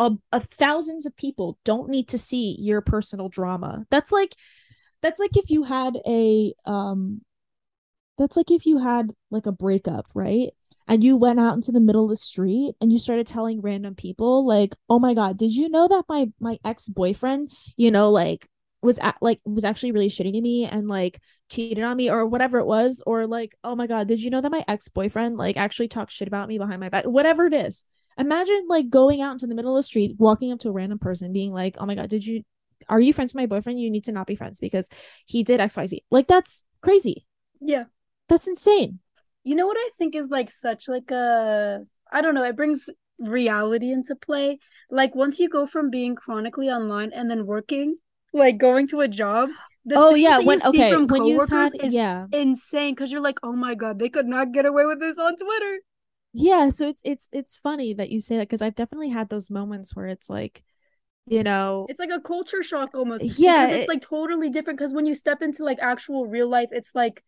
[0.00, 3.84] a, a thousands of people don't need to see your personal drama.
[3.90, 4.34] That's like
[5.02, 7.20] that's like if you had a um
[8.18, 10.50] that's like if you had like a breakup right
[10.90, 13.94] and you went out into the middle of the street and you started telling random
[13.94, 18.46] people like oh my god did you know that my my ex-boyfriend you know like
[18.82, 22.26] was at, like was actually really shitty to me and like cheated on me or
[22.26, 23.02] whatever it was?
[23.06, 26.28] Or like oh my god did you know that my ex-boyfriend like actually talked shit
[26.28, 27.04] about me behind my back?
[27.04, 27.84] Whatever it is.
[28.18, 30.98] Imagine like going out into the middle of the street walking up to a random
[30.98, 32.42] person being like oh my god did you
[32.88, 33.78] are you friends with my boyfriend?
[33.78, 34.88] You need to not be friends because
[35.26, 37.26] he did xyz like that's crazy.
[37.60, 37.84] Yeah.
[38.28, 39.00] That's insane
[39.44, 41.80] you know what I think is like such like a
[42.12, 42.88] I don't know, it brings
[43.18, 44.58] reality into play.
[44.90, 47.96] Like once you go from being chronically online and then working,
[48.32, 49.50] like going to a job,
[49.92, 53.74] oh yeah, when okay, when you had is yeah insane because you're like, oh my
[53.74, 55.78] god, they could not get away with this on Twitter.
[56.32, 59.50] Yeah, so it's it's it's funny that you say that because I've definitely had those
[59.50, 60.62] moments where it's like,
[61.26, 63.38] you know, it's like a culture shock almost.
[63.38, 66.68] Yeah, it's it, like totally different because when you step into like actual real life,
[66.72, 67.24] it's like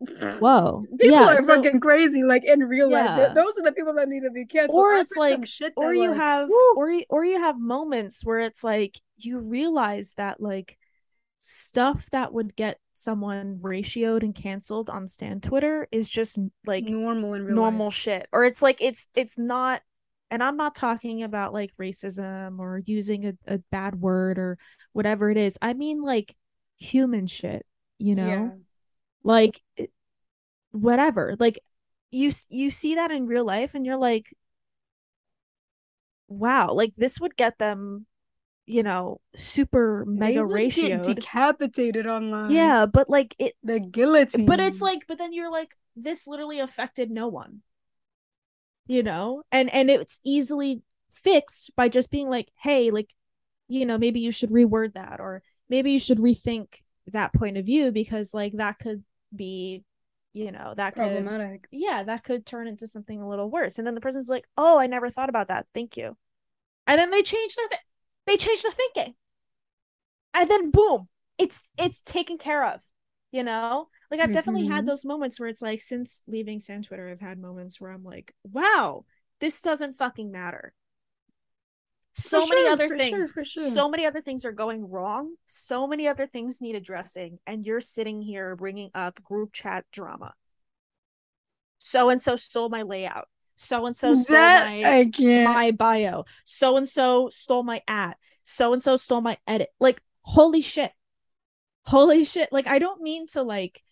[0.00, 3.18] Uh, whoa people yeah, are so, fucking crazy like in real yeah.
[3.18, 5.74] life those are the people that need to be canceled or it's like shit.
[5.76, 6.74] or you like, have woo.
[6.76, 10.78] or you or you have moments where it's like you realize that like
[11.40, 17.34] stuff that would get someone ratioed and canceled on stan twitter is just like normal
[17.34, 17.94] in normal life.
[17.94, 19.82] shit or it's like it's it's not
[20.30, 24.56] and i'm not talking about like racism or using a, a bad word or
[24.94, 26.34] whatever it is i mean like
[26.78, 27.66] human shit
[27.98, 28.48] you know yeah
[29.22, 29.86] like eh,
[30.72, 31.58] whatever like
[32.10, 34.34] you you see that in real life and you're like
[36.28, 38.06] wow like this would get them
[38.66, 42.50] you know super mega ratio decapitated online.
[42.50, 44.46] Yeah but like it the guillotine.
[44.46, 47.62] But it's like but then you're like this literally affected no one.
[48.86, 49.42] You know?
[49.50, 53.12] And and it's easily fixed by just being like hey like
[53.66, 57.66] you know maybe you should reword that or maybe you should rethink that point of
[57.66, 59.02] view because like that could
[59.34, 59.84] be
[60.32, 61.66] you know that could problematic.
[61.70, 63.78] Yeah that could turn into something a little worse.
[63.78, 65.66] And then the person's like oh i never thought about that.
[65.74, 66.16] Thank you.
[66.86, 67.80] And then they change their th-
[68.26, 69.14] they change their thinking.
[70.34, 71.08] And then boom
[71.38, 72.80] it's it's taken care of
[73.32, 73.88] you know?
[74.10, 74.34] Like i've mm-hmm.
[74.34, 74.86] definitely had mm-hmm.
[74.86, 78.34] those moments where it's like since leaving stan twitter i've had moments where i'm like
[78.42, 79.04] wow
[79.38, 80.72] this doesn't fucking matter
[82.12, 83.68] so for many sure, other things sure, sure.
[83.68, 87.80] so many other things are going wrong so many other things need addressing and you're
[87.80, 90.32] sitting here bringing up group chat drama.
[91.78, 93.28] So and so stole my layout.
[93.56, 96.24] So and so stole my my bio.
[96.44, 98.14] So and so stole my ad.
[98.44, 99.68] So and so stole my edit.
[99.80, 100.92] Like holy shit.
[101.86, 102.52] Holy shit.
[102.52, 103.82] Like i don't mean to like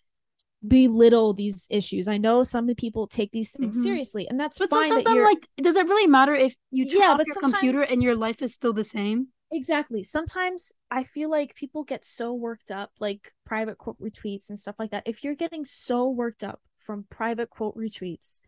[0.67, 2.07] belittle these issues.
[2.07, 3.83] I know some of the people take these things mm-hmm.
[3.83, 4.69] seriously, and that's but.
[4.69, 8.03] Sometimes I'm like, does it really matter if you turn yeah, off your computer and
[8.03, 9.27] your life is still the same?
[9.51, 10.03] Exactly.
[10.03, 14.75] Sometimes I feel like people get so worked up, like private quote retweets and stuff
[14.77, 15.07] like that.
[15.07, 18.41] If you're getting so worked up from private quote retweets,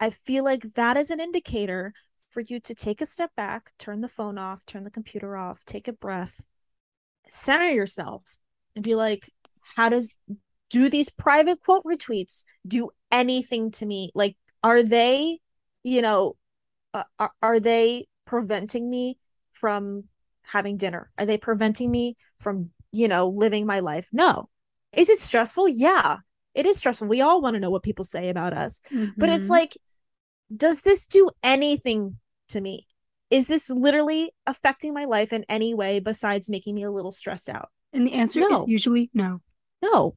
[0.00, 1.94] I feel like that is an indicator
[2.30, 5.64] for you to take a step back, turn the phone off, turn the computer off,
[5.64, 6.44] take a breath,
[7.30, 8.38] center yourself,
[8.76, 9.30] and be like,
[9.76, 10.14] how does
[10.70, 15.38] do these private quote retweets do anything to me like are they
[15.82, 16.36] you know
[16.94, 19.18] uh, are, are they preventing me
[19.52, 20.04] from
[20.42, 21.10] having dinner?
[21.18, 24.08] Are they preventing me from, you know, living my life?
[24.12, 24.48] No.
[24.94, 25.68] Is it stressful?
[25.68, 26.16] Yeah.
[26.54, 27.08] It is stressful.
[27.08, 28.80] We all want to know what people say about us.
[29.16, 29.50] But it's Mhm.
[29.50, 29.76] like,
[30.54, 32.18] does this do anything
[32.48, 32.86] to me?
[33.30, 37.48] Is this literally affecting my life in any way besides making me a little stressed
[37.50, 37.68] out?
[37.92, 38.62] and the answer No.
[38.62, 39.40] is usually no.
[39.82, 40.16] No.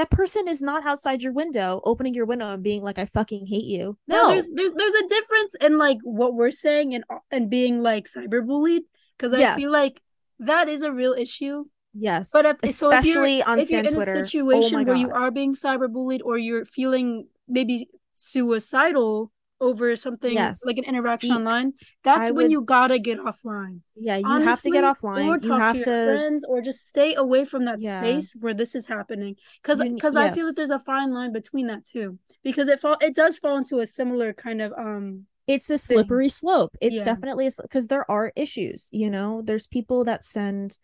[0.00, 3.44] That person is not outside your window, opening your window and being like, I fucking
[3.46, 3.98] hate you.
[4.08, 4.28] No, No.
[4.30, 8.84] there's there's there's a difference in like what we're saying and and being like cyberbullied
[9.18, 10.00] because I feel like
[10.38, 11.64] that is a real issue.
[11.92, 12.32] yes.
[12.32, 14.14] But if, so if you're, Especially on if you're in Twitter.
[14.14, 19.30] a oh situation my where you are being cyberbullied or you're feeling maybe suicidal
[19.60, 20.64] over something Yes.
[20.64, 21.72] like an interaction Seek- online,
[22.02, 23.80] that's I when would- you gotta get offline.
[23.94, 25.28] Yeah, you have to get offline.
[25.28, 28.00] or You talk have to to friends or just stay away from that Yeah.
[28.00, 31.32] space where this is happening because You because i feel that there's a fine line
[31.32, 35.26] between that too because it fall it does fall into a similar kind of um
[35.46, 36.76] it's a slippery slope.
[36.80, 37.04] It's Yeah.
[37.06, 39.42] definitely because there are issues, you know.
[39.42, 40.78] There's people that send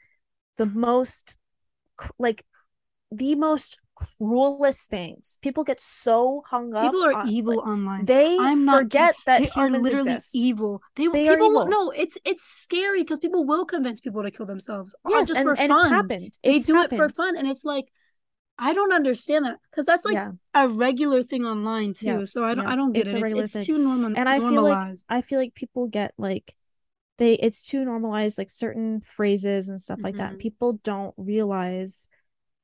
[0.57, 1.39] the most
[2.19, 2.45] like
[3.19, 5.39] the most cruelest things.
[5.43, 6.85] People get so hung up.
[6.93, 10.37] people are on- evil like, online they I'm not forget that they are literally exist.
[10.37, 11.87] evil they, They are people will- evil.
[11.87, 15.41] no it's it's scary because people will convince people to kill themselves uh, Yes, just
[15.41, 16.33] and, for fun it's happened.
[16.45, 17.87] they It's do it for fun and it's like
[18.59, 22.45] i don't understand that because that's like yeah, a regular thing online too Yes, so
[22.45, 23.65] i don't i don't get it's it a it's, regular it's thing.
[23.65, 26.55] too normal and I feel like I feel like people get like
[27.19, 30.33] they it's too normalized like certain phrases and stuff like that.
[30.33, 30.43] And Mhm.
[30.47, 32.11] people don't realize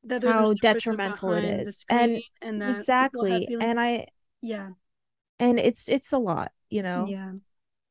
[0.05, 1.85] that how detrimental it is.
[1.89, 3.49] And and exactly.
[3.61, 4.07] And I
[4.41, 4.71] yeah
[5.39, 7.07] and it's it's a lot, you know.
[7.09, 7.33] yeah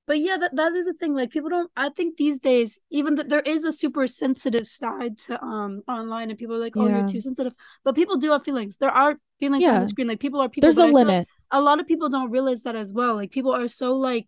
[0.07, 3.15] but yeah that, that is the thing like people don't i think these days even
[3.15, 6.88] that there is a super sensitive side to um online and people are like oh
[6.88, 6.99] Yeah.
[6.99, 7.53] you're too sensitive
[7.85, 10.65] but people do have feelings there are feelings on the screen like people are people
[10.67, 11.27] There's a I limit.
[11.51, 14.27] a lot of people don't realize that as well like people are so like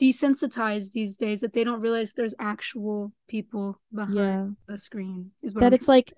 [0.00, 4.46] desensitized these days that they don't realize there's actual people behind Yeah.
[4.66, 6.12] the screen That I'm it's like.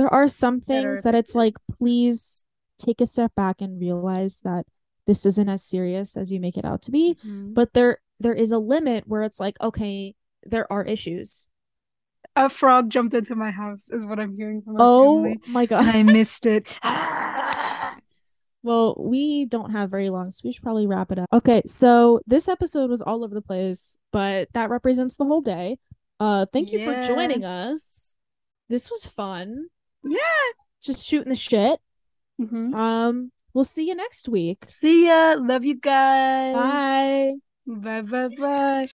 [0.00, 2.46] There are some things that it's like please
[2.78, 4.64] take a step back and realize that
[5.06, 7.16] this isn't as serious as you make it out to be.
[7.20, 7.52] Mhm.
[7.52, 10.14] But there there is a limit where it's like, okay,
[10.44, 11.48] there are issues.
[12.36, 15.66] a frog jumped into my house is what i'm hearing from my Oh family my
[15.66, 15.84] god.
[15.94, 16.62] i missed it
[18.62, 21.28] Well, we don't have very long, so we should probably wrap it up.
[21.32, 25.78] Okay, so this episode was all over the place, but that represents the whole day.
[26.20, 28.12] Uh, thank you for joining us.
[28.68, 29.68] This was fun.
[30.04, 30.46] Yeah
[30.82, 31.80] Just shooting the shit.
[32.40, 32.74] Mhm.
[32.74, 34.64] Um, we'll see you next week.
[34.68, 35.36] See ya.
[35.38, 36.54] Love you guys.
[36.54, 37.34] Bye.
[37.66, 38.86] Bye bye bye.